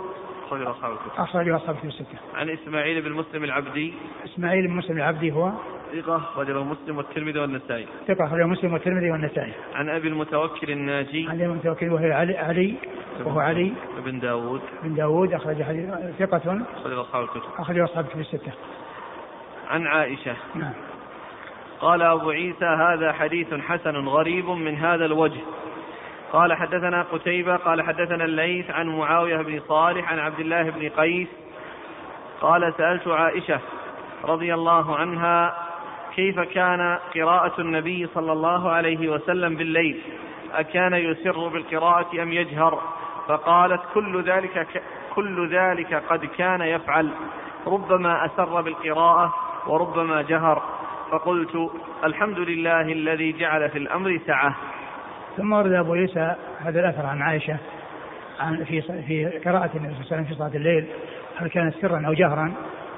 [0.51, 1.21] أخرجه أصحاب الكتب.
[1.21, 2.19] أخرجه أصحاب الكتب الستة.
[2.35, 3.95] عن إسماعيل بن مسلم العبدي.
[4.25, 5.53] إسماعيل بن مسلم العبدي هو؟
[5.93, 7.87] ثقة أخرجه مسلم والترمذي والنسائي.
[8.09, 9.53] ثقة أخرجه مسلم والترمذي والنسائي.
[9.75, 11.27] عن أبي المتوكل الناجي.
[11.29, 12.75] عن أبي المتوكل وهو علي علي
[13.25, 13.73] وهو علي.
[14.05, 16.63] بن داوود بن داوود أخرج حديث ثقة.
[16.77, 17.51] أخرجه أصحاب الكتب.
[17.59, 18.53] أخرجه أصحاب الكتب الستة.
[19.69, 20.37] عن عائشة.
[20.55, 20.73] نعم.
[21.81, 25.41] قال أبو عيسى هذا حديث حسن غريب من هذا الوجه.
[26.33, 31.29] قال حدثنا قتيبة قال حدثنا الليث عن معاوية بن صالح عن عبد الله بن قيس.
[32.41, 33.61] قال سألت عائشة
[34.25, 35.57] رضي الله عنها
[36.15, 40.01] كيف كان قراءة النبي صلى الله عليه وسلم بالليل؟
[40.55, 42.83] أكان يسر بالقراءة أم يجهر؟
[43.29, 44.83] فقالت كل ذلك
[45.15, 47.11] كل ذلك قد كان يفعل.
[47.67, 49.35] ربما أسر بالقراءة
[49.67, 50.63] وربما جهر.
[51.11, 51.71] فقلت
[52.05, 54.55] الحمد لله الذي جعل في الأمر سعة.
[55.37, 57.57] ثم ورد أبو عيسى هذا الأثر عن عائشة
[58.41, 60.87] عن في في قراءة النبي صلى الله عليه وسلم في صلاة الليل
[61.37, 62.53] هل كانت سرا أو جهرا؟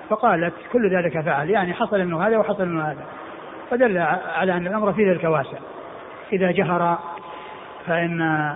[0.09, 3.05] فقالت كل ذلك فعل يعني حصل منه هذا وحصل منه هذا.
[3.71, 3.99] فدل
[4.37, 5.59] على أن الأمر في ذلك واسع
[6.33, 6.99] إذا جهر
[7.87, 8.53] فإن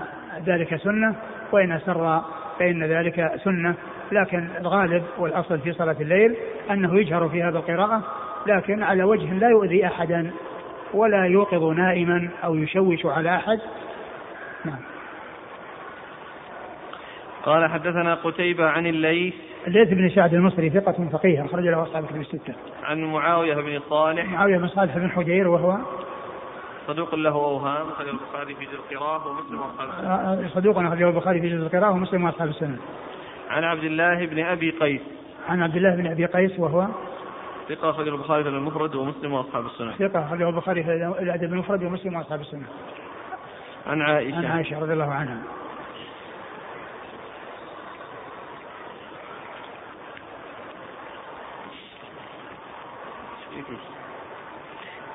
[0.47, 1.15] ذلك سنة
[1.53, 2.23] وإن أسر
[2.59, 3.75] فإن ذلك سنة.
[4.13, 6.37] لكن الغالب والأصل في صلاة الليل
[6.71, 8.03] أنه يجهر في هذا القراءة
[8.47, 10.31] لكن على وجه لا يؤذي أحدا.
[10.95, 13.61] ولا يوقظ نائما أو يشوش على أحد
[14.65, 14.81] نعم
[17.45, 19.35] قال حدثنا قتيبة عن الليث
[19.67, 22.55] الليث بن سعد المصري ثقة فقيه أخرج له أصحاب الكتب الستة.
[22.85, 25.79] عن معاوية بن صالح معاوية بن صالح بن حجير وهو
[26.87, 30.11] صدوق له أوهام أخرجه البخاري في جزء القراءة ومسلم وأصحاب السنة.
[30.11, 32.79] آه، آه، صدوق أخرجه البخاري في جزء القراءة ومسلم وأصحاب السنة.
[33.51, 35.01] عن عبد الله بن أبي قيس.
[35.49, 36.87] عن عبد الله بن أبي قيس وهو
[37.69, 39.93] ثقة أخرجه البخاري في المفرد ومسلم وأصحاب السنة.
[39.93, 42.67] ثقة أخرجه البخاري في الأدب المفرد ومسلم وأصحاب السنة.
[43.87, 44.37] عن عائشة.
[44.37, 45.43] عن عائشة رضي الله عنها.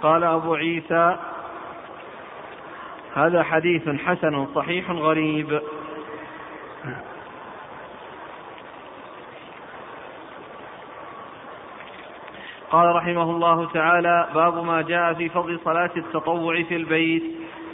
[0.01, 1.17] قال أبو عيسى
[3.15, 5.61] هذا حديث حسن صحيح غريب.
[12.71, 17.23] قال رحمه الله تعالى باب ما جاء في فضل صلاة التطوع في البيت.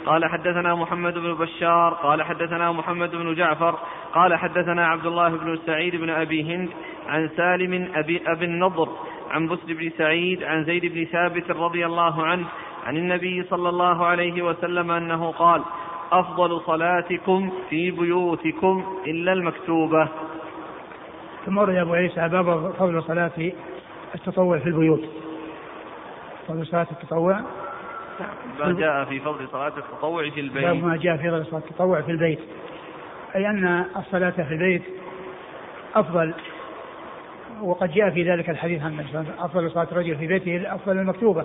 [0.06, 3.78] قال حدثنا محمد بن بشار قال حدثنا محمد بن جعفر
[4.14, 6.68] قال حدثنا عبد الله بن سعيد بن أبي هند
[7.08, 8.88] عن سالم أبي, أبي النضر
[9.30, 12.46] عن بسر بن سعيد عن زيد بن ثابت رضي الله عنه
[12.86, 15.62] عن النبي صلى الله عليه وسلم أنه قال
[16.12, 20.08] أفضل صلاتكم في بيوتكم إلا المكتوبة.
[21.46, 23.52] ثم ورد أبو عيسى باب فضل صلاة
[24.14, 25.04] التطوع في البيوت.
[26.48, 27.40] فضل صلاة التطوع.
[28.60, 30.84] ما جاء في فضل صلاة التطوع في البيت.
[30.84, 32.38] ما جاء في فضل صلاة التطوع في البيت.
[33.36, 34.82] أي أن الصلاة في البيت
[35.94, 36.34] أفضل
[37.62, 39.04] وقد جاء في ذلك الحديث عن
[39.38, 41.44] أفضل صلاة الرجل في بيته أفضل المكتوبة.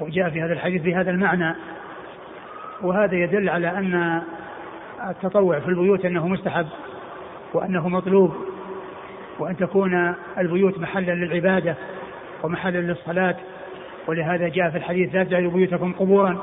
[0.00, 1.54] وجاء في هذا الحديث بهذا المعنى.
[2.82, 4.22] وهذا يدل على أن
[5.08, 6.66] التطوع في البيوت أنه مستحب
[7.54, 8.34] وأنه مطلوب.
[9.38, 11.74] وأن تكون البيوت محلا للعبادة
[12.42, 13.36] ومحلا للصلاة.
[14.06, 16.38] ولهذا جاء في الحديث لا تجعلوا بيوتكم قبورا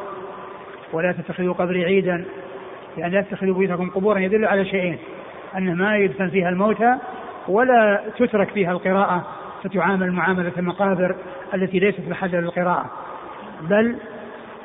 [0.94, 2.26] ولا تتخذوا قبري عيدا
[2.98, 4.98] لأن لا تتخذوا بيوتكم قبورا يدل على شيئين
[5.58, 6.96] أن ما يدفن فيها الموتى
[7.48, 9.28] ولا تترك فيها القراءة
[9.64, 11.16] فتعامل معاملة المقابر
[11.54, 12.86] التي ليست محلا للقراءة.
[13.62, 13.96] بل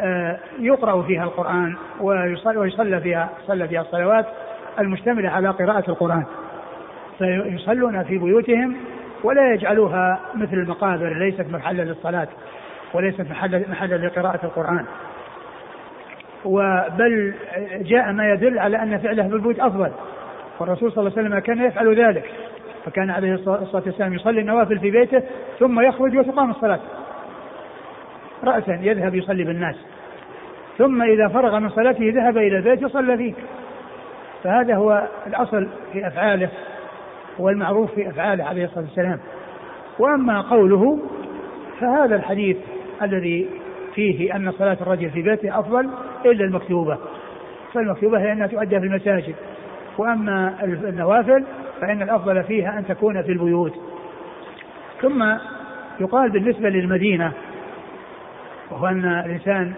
[0.01, 4.27] آه، يقرأ فيها القرآن ويصلى, فيها صلى فيها الصلوات
[4.79, 6.25] المشتملة على قراءة القرآن.
[7.19, 8.77] فيصلون في بيوتهم
[9.25, 12.29] ولا يجعلوها مثل المقابر ليست محلا للصلاة
[12.95, 14.87] وليست محلا محلا لقراءة القرآن.
[16.45, 17.35] وبل
[17.81, 19.91] جاء ما يدل على أن فعله في البيوت أفضل.
[20.59, 22.25] والرسول صلى الله عليه وسلم كان يفعل ذلك.
[22.85, 25.23] فكان عليه الصلاة والسلام يصلي النوافل في بيته
[25.59, 26.81] ثم يخرج وتقام الصلاة.
[28.45, 29.77] رأسا يذهب يصلي بالناس.
[30.79, 33.35] ثم إذا فرغ من صلاته ذهب إلى البيت يصلى فيه.
[34.45, 36.49] فهذا هو الأصل في أفعاله.
[37.39, 39.21] والمعروف في أفعاله عليه الصلاة والسلام.
[39.99, 40.99] وأما قوله
[41.81, 42.57] فهذا الحديث
[43.03, 43.49] الذي
[43.95, 45.91] فيه أن صلاة الرجل في بيته أفضل
[46.25, 46.99] إلا المكتوبة.
[47.75, 49.35] فالمكتوبة هي أنها تؤدى في المساجد.
[49.99, 51.45] وأما النوافل
[51.81, 53.75] فإن الأفضل فيها أن تكون في البيوت.
[55.03, 55.25] ثم
[56.01, 57.33] يقال بالنسبة للمدينة
[58.71, 59.73] وهو أن الإنسان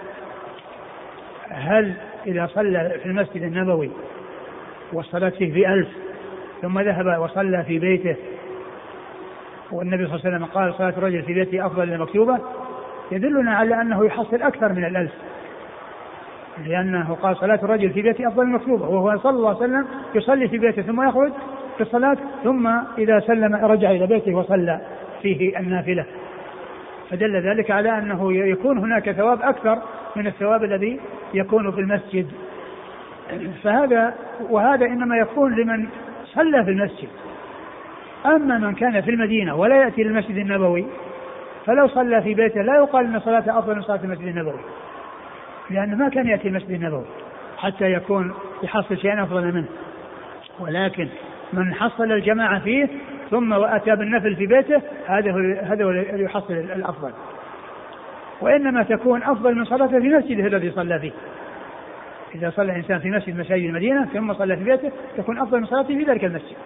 [1.51, 1.95] هل
[2.27, 3.91] إذا صلى في المسجد النبوي
[4.93, 5.89] والصلاة فيه بألف
[6.63, 8.17] ثم ذهب وصلى في بيته.
[9.73, 12.39] والنبي صلى الله عليه وسلم قال صلاة الرجل في بيته أفضل من المكتوبة.
[13.13, 15.13] يدلنا على أنه يحصل أكثر من الألف.
[16.67, 18.89] لأنه قال صلاة الرجل في بيته أفضل من المكتوبة.
[18.89, 21.33] وهو صلى الله عليه وسلم يصلي في بيته ثم يخرج
[21.77, 22.17] في الصلاة.
[22.45, 24.81] ثم إذا سلم رجع إلى بيته وصلى
[25.23, 26.05] فيه النافلة.
[27.11, 29.79] فدل ذلك على أنه يكون هناك ثواب أكثر
[30.17, 31.01] من الثواب الذي
[31.35, 32.27] يكون في المسجد.
[33.63, 34.15] فهذا
[34.51, 35.89] وهذا إنما يكون لمن
[36.35, 37.09] صلى في المسجد.
[38.27, 40.87] أما من كان في المدينة ولا يأتي للمسجد النبوي
[41.67, 44.61] فلو صلى في بيته لا يقال أن صلاته أفضل من صلاة المسجد النبوي
[45.71, 47.05] لأنه ما كان يأتي المسجد النبوي
[47.57, 49.69] حتى يكون يحصل شيئا أفضل منه.
[50.61, 51.09] ولكن
[51.53, 52.89] من حصل الجماعة فيه
[53.31, 55.91] ثم وأتى بالنفل في بيته هذا هو هذا هو
[56.25, 57.13] يحصل الأفضل.
[58.41, 61.13] وإنما تكون أفضل من صلاته في مسجده الذي صلى فيه.
[62.35, 65.99] إذا صلى الإنسان في مسجد مساجد المدينة ثم صلى في بيته تكون أفضل من صلاته
[65.99, 66.57] في ذلك المسجد.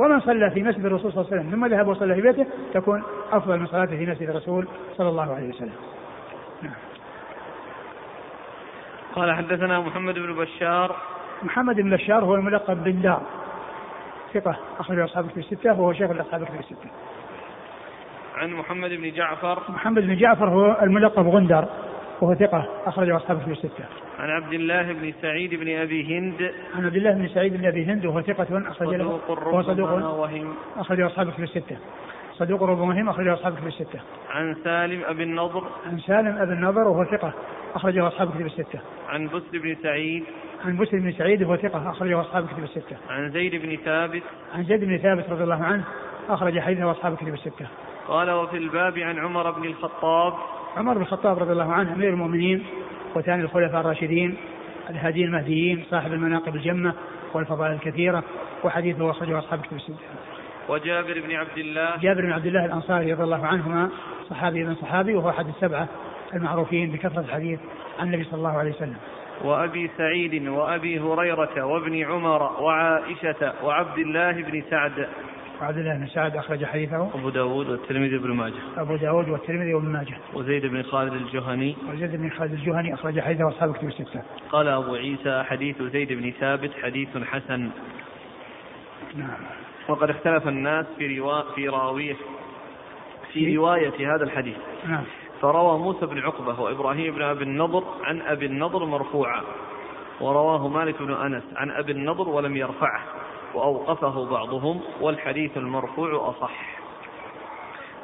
[0.00, 3.02] ومن صلى في مسجد الرسول صلى الله عليه وسلم ثم ذهب وصلى في بيته تكون
[3.32, 5.72] أفضل من صلاته في مسجد الرسول صلى الله عليه وسلم.
[6.62, 6.72] نعم.
[9.14, 10.96] قال حدثنا محمد بن بشار.
[11.42, 13.22] محمد بن بشار هو الملقب بن دار
[14.34, 16.90] ثقة أخرج أصحاب في الستة وهو شيخ الأصحاب في الستة.
[18.36, 19.62] عن محمد بن جعفر.
[19.68, 21.68] محمد بن جعفر هو الملقب غندر.
[22.22, 23.84] وهو ثقة أخرج أصحاب في الستة.
[24.18, 26.52] عن عبد الله بن سعيد بن أبي هند.
[26.76, 30.54] عن عبد الله بن سعيد بن أبي هند وهو ثقة أخرج له وهو صدوق وهم
[30.76, 31.76] أخرج أصحابه في الستة.
[32.32, 34.00] صدوق ربما وهم أخرج أصحابه في الستة.
[34.30, 35.64] عن سالم أبي النضر.
[35.86, 37.32] عن سالم أبي النضر وهو ثقة
[37.74, 38.80] أخرجه أصحاب كتب الستة.
[39.08, 40.24] عن بسر بن سعيد.
[40.64, 42.96] عن بسر بن سعيد وهو ثقة أخرجه أصحاب كتب الستة.
[43.10, 44.22] عن زيد بن ثابت.
[44.54, 45.84] عن زيد بن ثابت رضي الله عنه
[46.28, 47.66] أخرج حديثه أصحاب كتب الستة.
[48.08, 50.34] قال وفي الباب عن عمر بن الخطاب
[50.76, 52.64] عمر بن الخطاب رضي الله عنه أمير المؤمنين
[53.14, 54.36] وثاني الخلفاء الراشدين
[54.90, 56.94] الهاديين المهديين صاحب المناقب الجمة
[57.34, 58.22] والفضائل الكثيرة
[58.64, 59.96] وحديثه اخرجه أصحاب كتب الستة.
[60.68, 61.96] وجابر بن عبد الله.
[61.96, 63.90] جابر بن عبد الله الأنصاري رضي الله عنهما
[64.30, 65.88] صحابي بن صحابي وهو أحد السبعة
[66.34, 67.60] المعروفين بكثرة الحديث
[67.98, 68.96] عن النبي صلى الله عليه وسلم.
[69.44, 75.08] وأبي سعيد وأبي هريرة وابن عمر وعائشة وعبد الله بن سعد.
[75.62, 77.10] وعبد الله بن سعد أخرج حديثه.
[77.14, 78.54] أبو داود والترمذي بن ماجه.
[78.76, 80.16] أبو داود والترمذي وابن ماجه.
[80.34, 81.76] وزيد بن خالد الجهني.
[81.92, 84.22] وزيد بن خالد الجهني أخرج حديثه أصحاب كتب الستة.
[84.50, 87.70] قال أبو عيسى حديث زيد بن ثابت حديث حسن.
[89.14, 89.38] نعم.
[89.88, 92.16] وقد اختلف الناس في روا في راويه
[93.32, 94.56] في رواية هذا الحديث.
[94.88, 95.04] نعم.
[95.40, 99.42] فروى موسى بن عقبة وإبراهيم بن أبي النضر عن أبي النضر مرفوعا.
[100.20, 103.02] ورواه مالك بن أنس عن أبي النضر ولم يرفعه.
[103.54, 106.82] وأوقفه بعضهم والحديث المرفوع أصح.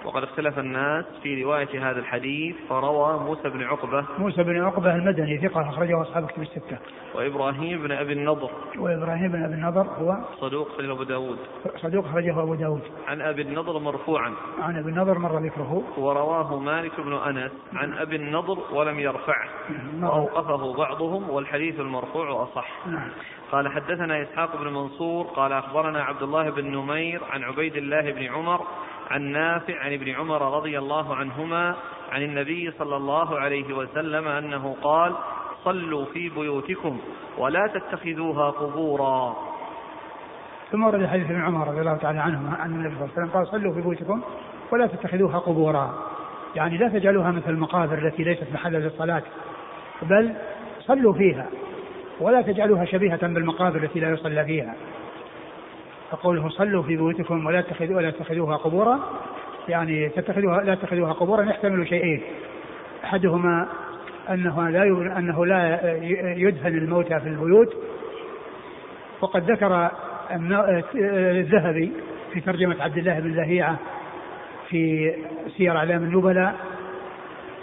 [0.05, 4.05] وقد اختلف الناس في رواية هذا الحديث فروى موسى بن عقبة.
[4.19, 6.79] موسى بن عقبة المدني ثقة أخرجه أصحاب كتب الستة.
[7.15, 8.51] وإبراهيم بن أبي النضر.
[8.79, 11.39] وإبراهيم بن أبي النضر هو صدوق في أبو داود.
[11.77, 12.83] صدوق أخرجه أبو داود.
[13.09, 14.35] عن أبي النضر مرفوعا.
[14.59, 15.83] عن أبي النضر مر ذكره.
[15.97, 19.49] ورواه مالك بن أنس عن أبي النضر ولم يرفعه.
[20.03, 22.87] وأوقفه بعضهم والحديث المرفوع أصح.
[22.87, 23.11] نعم.
[23.53, 28.23] قال حدثنا إسحاق بن منصور قال أخبرنا عبد الله بن نمير عن عبيد الله بن
[28.23, 28.67] عمر
[29.11, 31.75] عن نافع عن ابن عمر رضي الله عنهما
[32.13, 35.15] عن النبي صلى الله عليه وسلم أنه قال
[35.65, 37.01] صلوا في بيوتكم
[37.39, 39.37] ولا تتخذوها قبورا.
[40.73, 43.31] ثم ورد حديث ابن عمر رضي الله تعالى عنهما أن النبي صلى الله عليه وسلم
[43.39, 44.23] قال صلوا في بيوتكم
[44.73, 45.95] ولا تتخذوها قبورا.
[46.55, 49.23] يعني لا تجعلوها مثل المقابر التي ليست محلا للصلاة
[50.03, 50.35] بل
[50.81, 51.47] صلوا فيها.
[52.21, 54.75] ولا تجعلوها شبيهة بالمقابر التي لا يصلى فيها.
[56.11, 58.99] فقوله صلوا في بيوتكم ولا تتخذوا ولا تتخذوها قبورا
[59.69, 62.23] يعني تتخذوها لا تتخذوها قبورا يحتمل شيئين.
[63.05, 63.69] أحدهما
[64.31, 64.83] أنه لا
[65.19, 65.93] أنه لا
[66.37, 67.77] يدفن الموتى في البيوت.
[69.21, 69.91] وقد ذكر
[70.95, 71.93] الذهبي
[72.33, 73.77] في ترجمة عبد الله بن لهيعة
[74.69, 75.15] في
[75.57, 76.57] سير أعلام النبلاء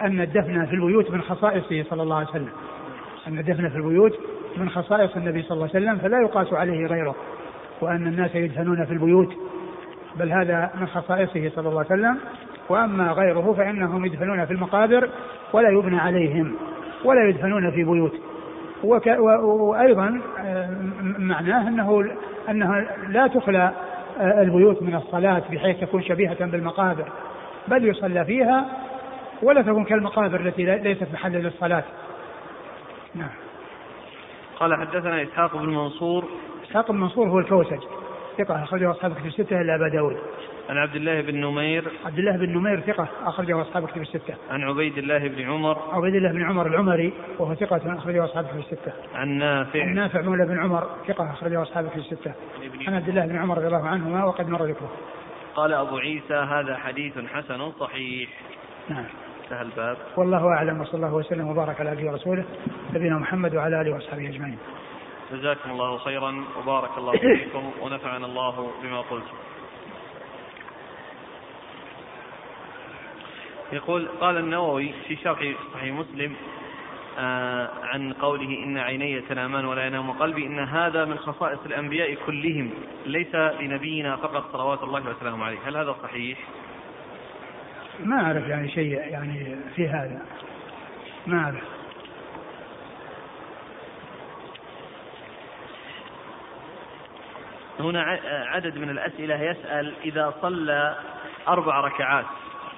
[0.02, 2.50] أن الدفن في البيوت من خصائصه صلى الله عليه وسلم.
[3.28, 4.20] أن الدفن في البيوت
[4.58, 7.16] من خصائص النبي صلى الله عليه وسلم فلا يقاس عليه غيره
[7.82, 9.34] وأن الناس يدفنون في البيوت
[10.16, 12.18] بل هذا من خصائصه صلى الله عليه وسلم.
[12.70, 15.10] وأما غيره فإنهم يدفنون في المقابر
[15.54, 16.56] ولا يبنى عليهم
[17.06, 18.14] ولا يدفنون في بيوت.
[18.84, 20.70] وك وأيضا آه،
[21.02, 22.16] معناه أنه
[22.50, 23.72] أنها لا تخلى
[24.20, 27.06] آه، البيوت من الصلاة بحيث تكون شبيهة بالمقابر
[27.68, 28.66] بل يصلى فيها
[29.44, 31.84] ولا تكون كالمقابر التي ليست محل للصلاة.
[33.16, 33.30] نعم.
[34.60, 36.26] قال حدثنا إسحاق بن منصور.
[36.64, 37.84] إسحاق بن منصور هو الكوسج
[38.38, 40.18] ثقة أخرجه أصحاب كتب الستة إلا أبا داود.
[40.70, 41.92] عن عبد الله بن نمير.
[42.06, 44.36] عبد الله بن نمير ثقة أخرجه أصحاب كتب الستة.
[44.50, 45.78] عن عبيد الله بن عمر.
[45.92, 48.94] عبيد الله بن عمر العمري وهو ثقة أخرجه أصحاب كتب الستة.
[49.16, 49.84] عن نافع.
[49.84, 52.34] عن نافع مولى بن عمر ثقة أخرجه أصحاب كتب الستة.
[52.88, 54.92] عن عبد الله بن عمر رضي الله عنهما وقد مر ذكره.
[55.56, 58.30] قال أبو عيسى هذا حديث حسن صحيح.
[58.90, 59.06] نعم.
[59.46, 59.98] انتهى الباب.
[60.18, 62.46] والله أعلم وصلى الله وسلم وبارك على أبيه ورسوله
[62.94, 64.58] نبينا محمد وعلى آله وأصحابه أجمعين.
[65.32, 69.36] جزاكم الله خيرا وبارك الله فيكم ونفعنا الله بما قلتم.
[73.74, 75.40] يقول قال النووي في شرح
[75.74, 76.34] صحيح مسلم
[77.20, 82.70] آه عن قوله إن عيني تنامان ولا ينام قلبي إن هذا من خصائص الأنبياء كلهم
[83.06, 85.58] ليس لنبينا فقط صلوات الله وسلامه عليه.
[85.66, 86.38] هل هذا صحيح؟
[88.00, 90.26] ما أعرف يعني شيء يعني في هذا.
[91.28, 91.64] ما أعرف.
[97.80, 100.96] هنا عدد من الأسئلة يسأل إذا صلى
[101.48, 102.26] أربع ركعات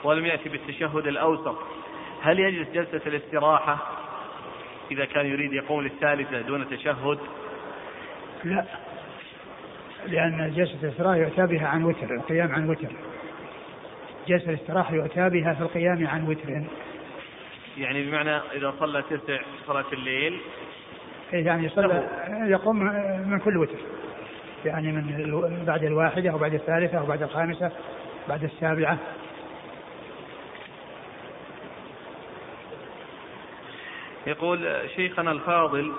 [0.03, 1.57] ولم يأتي بالتشهد الأوسط
[2.21, 3.77] هل يجلس جلسة الاستراحة؟
[4.91, 7.19] إذا كان يريد يقوم للثالثة دون تشهد.
[8.43, 8.65] لا.
[10.07, 12.91] لأن جلسة الاستراحة يؤتى بها عن وتر القيام عن وتر.
[14.27, 16.63] جلسة الاستراحة يؤتى بها في القيام عن وتر.
[17.77, 20.39] يعني بمعنى إذا صلى تسع صلاة الليل.
[21.33, 22.09] إيه، يعني صلى
[22.47, 22.79] يقوم
[23.29, 23.77] من كل وتر.
[24.65, 27.71] يعني من بعد الواحدة أو بعد الثالثة أو بعد الخامسة
[28.29, 28.97] بعد السابعة.
[34.27, 35.93] يقول شيخنا الفاضل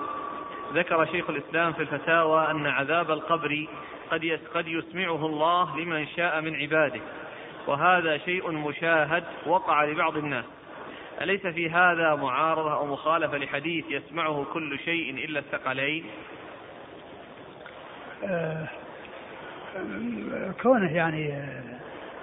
[0.73, 3.67] ذكر شيخ الإسلام في الفتاوى أن عذاب القبر
[4.11, 7.01] قد قد يسمعه الله لمن شاء من عباده.
[7.69, 10.45] وهذا شيء مشاهد وقع لبعض الناس.
[11.21, 16.05] أليس في هذا معارضة أو مخالفة لحديث يسمعه كل شيء إلا الثقلين؟
[18.23, 18.67] آه،
[20.61, 21.33] كونه يعني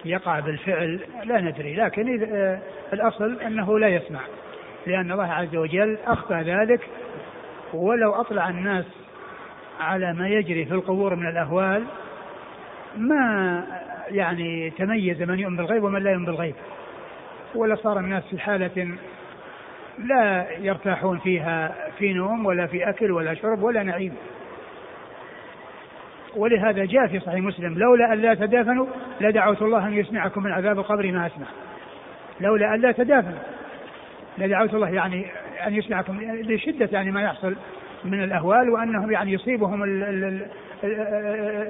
[0.05, 2.61] يقع بالفعل لا ندري لكن آه،
[2.93, 4.21] الأصل أنه لا يسمع
[4.87, 6.89] لأن الله عز وجل أخفى ذلك
[7.75, 8.85] ولو أطلع الناس
[9.81, 11.85] على ما يجري في القبور من الأهوال
[12.97, 13.63] ما
[14.11, 16.55] يعني تميز من يؤمن بالغيب ومن لا يؤمن بالغيب.
[17.55, 18.97] ولا صار الناس في حالة
[19.99, 24.15] لا يرتاحون فيها في نوم ولا في أكل ولا شرب ولا نعيم.
[26.37, 28.87] ولهذا جاء في صحيح مسلم لولا أن لا تدافنوا
[29.21, 31.47] لدعوت الله أن يسمعكم من عذاب القبر ما أسمع.
[32.41, 33.39] لولا أن لا تدافنوا
[34.39, 35.27] لدعوت الله يعني
[35.67, 37.57] أن يسمعكم لشدة يعني ما يحصل
[38.05, 39.83] من الأهوال وأنهم يعني يصيبهم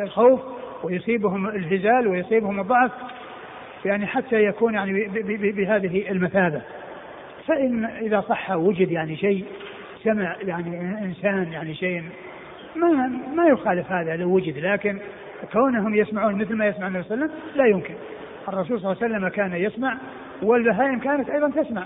[0.02, 0.40] الخوف
[0.82, 2.90] ويصيبهم الهزال ويصيبهم الضعف
[3.84, 5.08] يعني حتى يكون يعني
[5.52, 6.62] بهذه المثابة.
[7.46, 9.44] فإن إذا صح وجد يعني شيء
[10.04, 12.02] سمع يعني إنسان يعني شيء
[12.76, 14.98] ما ما يخالف هذا لو وجد لكن
[15.52, 17.94] كونهم يسمعون مثل ما يسمع النبي صلى الله عليه وسلم لا يمكن.
[18.48, 19.96] الرسول صلى الله عليه وسلم كان يسمع
[20.42, 21.84] والبهائم كانت أيضا تسمع.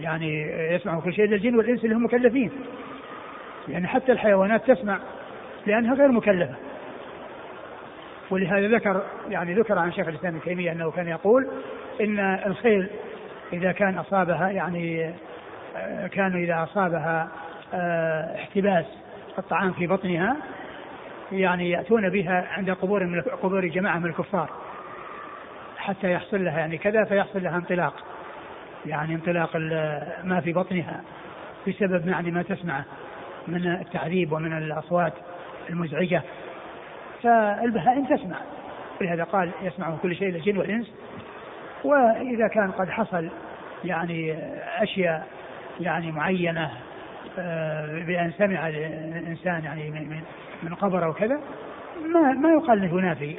[0.00, 0.42] يعني
[0.74, 2.50] يسمع كل شيء الجن والإنس اللي هم مكلفين.
[3.68, 4.98] يعني حتى الحيوانات تسمع
[5.66, 6.54] لأنها غير مكلفة.
[8.30, 11.48] ولهذا ذكر يعني ذكر عن شيخ الإسلام ابن تيمية أنه كان يقول
[12.00, 12.88] إن الخيل
[13.52, 15.14] إذا كان أصابها يعني
[15.76, 17.28] آه، كانوا إذا أصابها
[17.74, 18.84] آه، احتباس
[19.38, 20.36] الطعام في بطنها
[21.32, 24.50] يعني يأتون بها عند قبور من قبور جماعة من الكفار
[25.78, 27.94] حتى يحصل لها يعني كذا فيحصل لها انطلاق
[28.86, 29.56] يعني انطلاق
[30.24, 31.00] ما في بطنها
[31.68, 32.84] بسبب يعني ما تسمعه
[33.48, 35.12] من التعذيب ومن الأصوات
[35.70, 36.22] المزعجة.
[37.22, 38.36] فالبهائم تسمع.
[39.00, 40.92] ولهذا قال يسمع كل شيء الجن والإنس.
[41.84, 43.28] وإذا كان قد حصل
[43.84, 44.36] يعني
[44.82, 45.26] أشياء
[45.80, 46.70] يعني معينة
[47.38, 50.20] آه، بأن سمع الإنسان يعني من
[50.62, 51.40] من قبر أو كذا
[52.12, 53.36] ما ما يقال إنه ينافي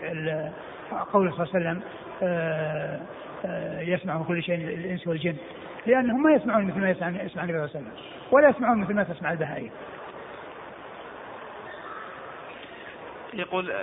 [1.14, 1.82] قوله صلى الله عليه وسلم
[2.24, 3.00] آه،
[3.46, 5.36] آه، يسمع كل شيء الإنس والجن.
[5.86, 7.92] لأنهم ما يسمعون مثل ما يسمع النبي صلى الله عليه وسلم
[8.32, 9.70] ولا يسمعون مثل ما تسمع البهائم.
[13.34, 13.74] يقول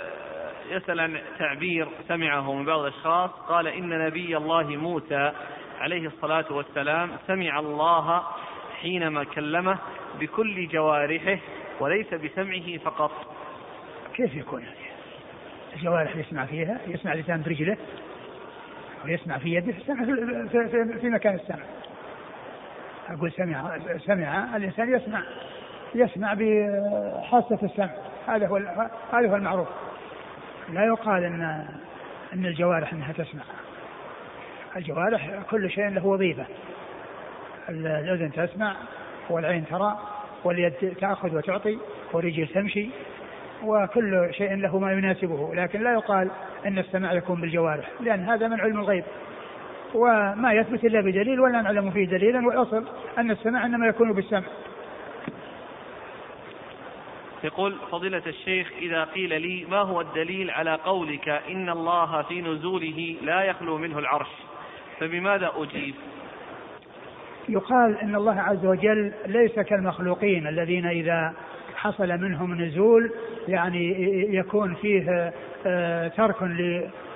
[0.70, 5.32] يسأل عن تعبير سمعه من بعض الأشخاص قال إن نبي الله موسى
[5.80, 8.22] عليه الصلاة والسلام سمع الله
[8.80, 9.78] حينما كلمه
[10.20, 11.38] بكل جوارحه
[11.80, 13.12] وليس بسمعه فقط.
[14.14, 14.76] كيف يكون يعني
[15.76, 17.76] الجوارح يسمع فيها يسمع لسان برجله
[19.04, 21.64] ويسمع في يده في, في, في مكان السمع.
[23.08, 25.22] أقول سمع سمع الإنسان يسمع
[25.94, 27.90] يسمع بحاسة السمع.
[28.26, 28.56] هذا هو
[29.12, 29.68] هذا هو المعروف.
[30.72, 31.66] لا يقال ان
[32.34, 33.42] إن الجوارح إنها تسمع.
[34.76, 36.46] الجوارح كل شيء له وظيفة.
[37.68, 38.76] الأذن تسمع
[39.30, 39.98] والعين ترى
[40.44, 41.78] واليد تأخذ وتعطي
[42.12, 42.90] والرجل تمشي
[43.64, 45.54] وكل شيء له ما يناسبه.
[45.54, 46.30] لكن لا يقال
[46.66, 49.04] إن السمع يكون بالجوارح لأن هذا من علم الغيب.
[49.94, 52.84] وما يثبت إلا بدليل ولا نعلم فيه دليلا والأصل
[53.18, 54.42] أن السمع إنما يكون بالسمع.
[57.44, 63.16] يقول فضيلة الشيخ إذا قيل لي ما هو الدليل على قولك إن الله في نزوله
[63.22, 64.30] لا يخلو منه العرش
[65.00, 65.94] فبماذا أجيب؟
[67.48, 71.34] يقال إن الله عز وجل ليس كالمخلوقين الذين إذا
[71.76, 73.12] حصل منهم نزول
[73.48, 73.92] يعني
[74.36, 75.32] يكون فيه
[75.66, 76.42] آه، ترك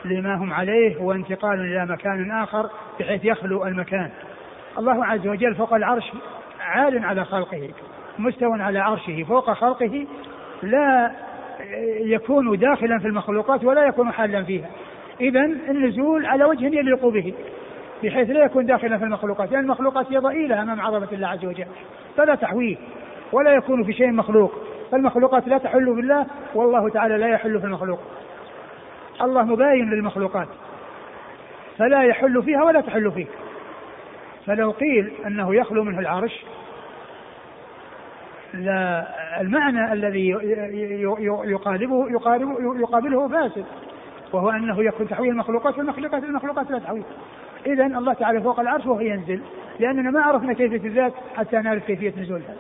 [0.05, 4.11] لما هم عليه وانتقال إلى مكان آخر بحيث يخلو المكان.
[4.79, 6.12] الله عز وجل فوق العرش
[6.61, 7.71] عال على خلقه.
[8.18, 10.07] مستوى على عرشه فوق خلقه
[10.62, 11.12] لا
[12.00, 14.70] يكون داخلا في المخلوقات ولا يكون حالا فيها.
[15.20, 17.34] إذا النزول على وجه يليق به
[18.04, 21.66] بحيث لا يكون داخلا في المخلوقات لأن المخلوقات هي ضئيلة أمام عظمة الله عز وجل
[22.16, 22.76] فلا تحويه
[23.32, 24.53] ولا يكون في شيء مخلوق.
[24.92, 28.00] فالمخلوقات لا تحل بالله والله تعالى لا يحل في المخلوق.
[29.22, 30.49] الله مباين للمخلوقات
[31.78, 33.26] فلا يحل فيها ولا تحل فيه
[34.46, 36.45] فلو قيل أنه يخلو منه العرش
[38.55, 39.07] لا
[39.41, 40.29] المعنى الذي
[41.45, 43.64] يقاربه يقاربه يقابله فاسد
[44.33, 47.05] وهو أنه يكون تحويل المخلوقات والمخلوقات المخلوقات لا تحويل
[47.67, 49.41] اذا الله تعالى فوق العرش وهو ينزل
[49.81, 52.55] لأننا ما عرفنا كيفية الذات حتى نعرف كيفية نزولها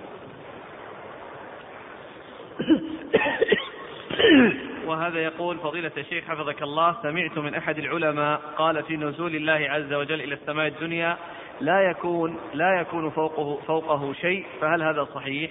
[4.86, 9.92] وهذا يقول فضيلة الشيخ حفظك الله سمعت من أحد العلماء قال في نزول الله عز
[9.92, 11.16] وجل إلى السماء الدنيا
[11.60, 15.50] لا يكون لا يكون فوقه فوقه شيء فهل هذا صحيح؟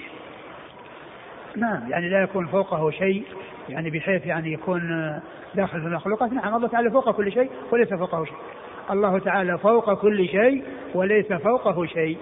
[1.56, 3.24] نعم يعني لا يكون فوقه شيء
[3.70, 4.82] يعني بحيث يعني يكون
[5.56, 6.34] داخل في المخلوقات.
[6.34, 8.38] نعم الله تعالى فوق كل شيء وليس فوقه شيء.
[8.92, 10.64] الله تعالى فوق كل شيء
[10.94, 12.18] وليس فوقه شيء.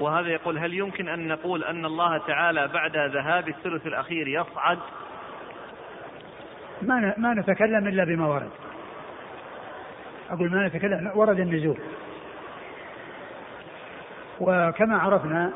[0.00, 4.78] وهذا يقول هل يمكن أن نقول أن الله تعالى بعد ذهاب الثلث الأخير يصعد؟
[6.82, 8.50] ما ما نتكلم إلا بما ورد.
[10.30, 11.78] أقول ما نتكلم ورد النزول.
[14.40, 15.52] وكما عرفنا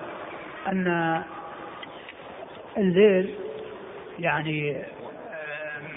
[0.69, 1.23] أن
[2.77, 3.35] الليل
[4.19, 4.83] يعني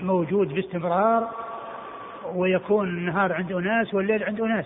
[0.01, 1.29] موجود باستمرار
[2.35, 4.65] ويكون النهار عند أناس والليل عند أناس.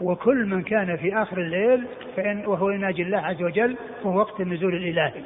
[0.00, 1.86] وكل من كان في آخر الليل
[2.16, 5.22] فإن وهو يناجي الله عز وجل فهو وقت النزول الإلهي.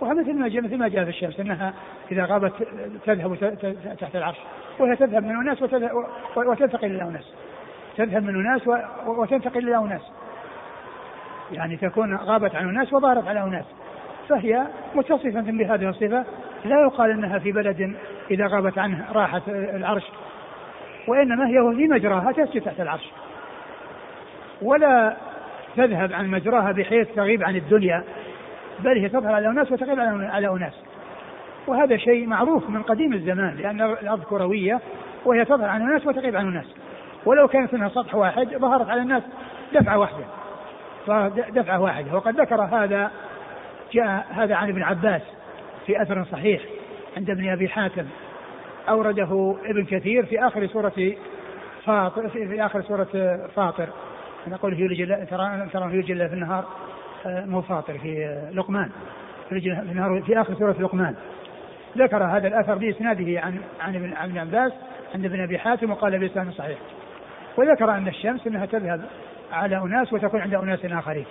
[0.00, 1.74] وهذا مثل ما جاء مثل ما جاء في الشمس إنها
[2.12, 2.52] إذا غابت
[3.06, 3.56] تذهب
[4.00, 4.36] تحت العرش.
[4.78, 5.62] وهي تذهب من أناس
[6.36, 7.34] وتنتقل إلى أناس.
[7.96, 8.62] تذهب من أناس
[9.06, 10.02] وتنتقل إلى أناس.
[11.52, 13.64] يعني تكون غابت عن اناس وظهرت على أناس.
[14.28, 16.24] فهي متصفة بهذه الصفة.
[16.64, 17.96] لا يقال إنها في بلد
[18.30, 20.04] إذا غابت عنه راحت العرش
[21.08, 23.10] وإنما هي في مجراها تسجد تحت العرش.
[24.62, 25.16] ولا
[25.76, 28.04] تذهب عن مجراها بحيث تغيب عن الدنيا
[28.80, 30.74] بل هي تظهر على أناس وتغيب على أناس.
[31.66, 34.80] وهذا شيء معروف من قديم الزمان لأن الأرض كروية
[35.24, 36.66] وهي تظهر عن أناس وتغيب عن أناس.
[37.26, 39.22] ولو كانت منها سطح واحد ظهرت على الناس
[39.74, 40.24] دفعة واحدة.
[41.50, 42.14] دفعة واحدة.
[42.14, 43.10] وقد ذكر هذا
[43.92, 45.22] جاء هذا عن ابن عباس
[45.86, 46.62] في أثر صحيح
[47.16, 48.06] عند ابن أبي حاتم.
[48.88, 51.12] أورده ابن كثير في آخر سورة
[51.84, 53.88] فاطر في آخر سورة فاطر.
[54.48, 56.64] نقول يولج ترى ترى يولج في النهار
[57.26, 58.90] مو فاطر في لقمان.
[59.48, 59.60] في,
[60.26, 61.14] في آخر سورة لقمان.
[61.96, 64.72] ذكر هذا الأثر بإسناده عن عن ابن عباس
[65.14, 66.78] عند ابن أبي حاتم وقال بإسناد صحيح.
[67.56, 69.04] وذكر أن الشمس إنها تذهب
[69.52, 71.26] على أناس وتكون عند أناس آخرين.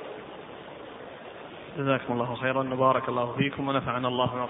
[1.77, 4.47] جزاكم الله خيرا وبارك الله فيكم ونفعنا الله بما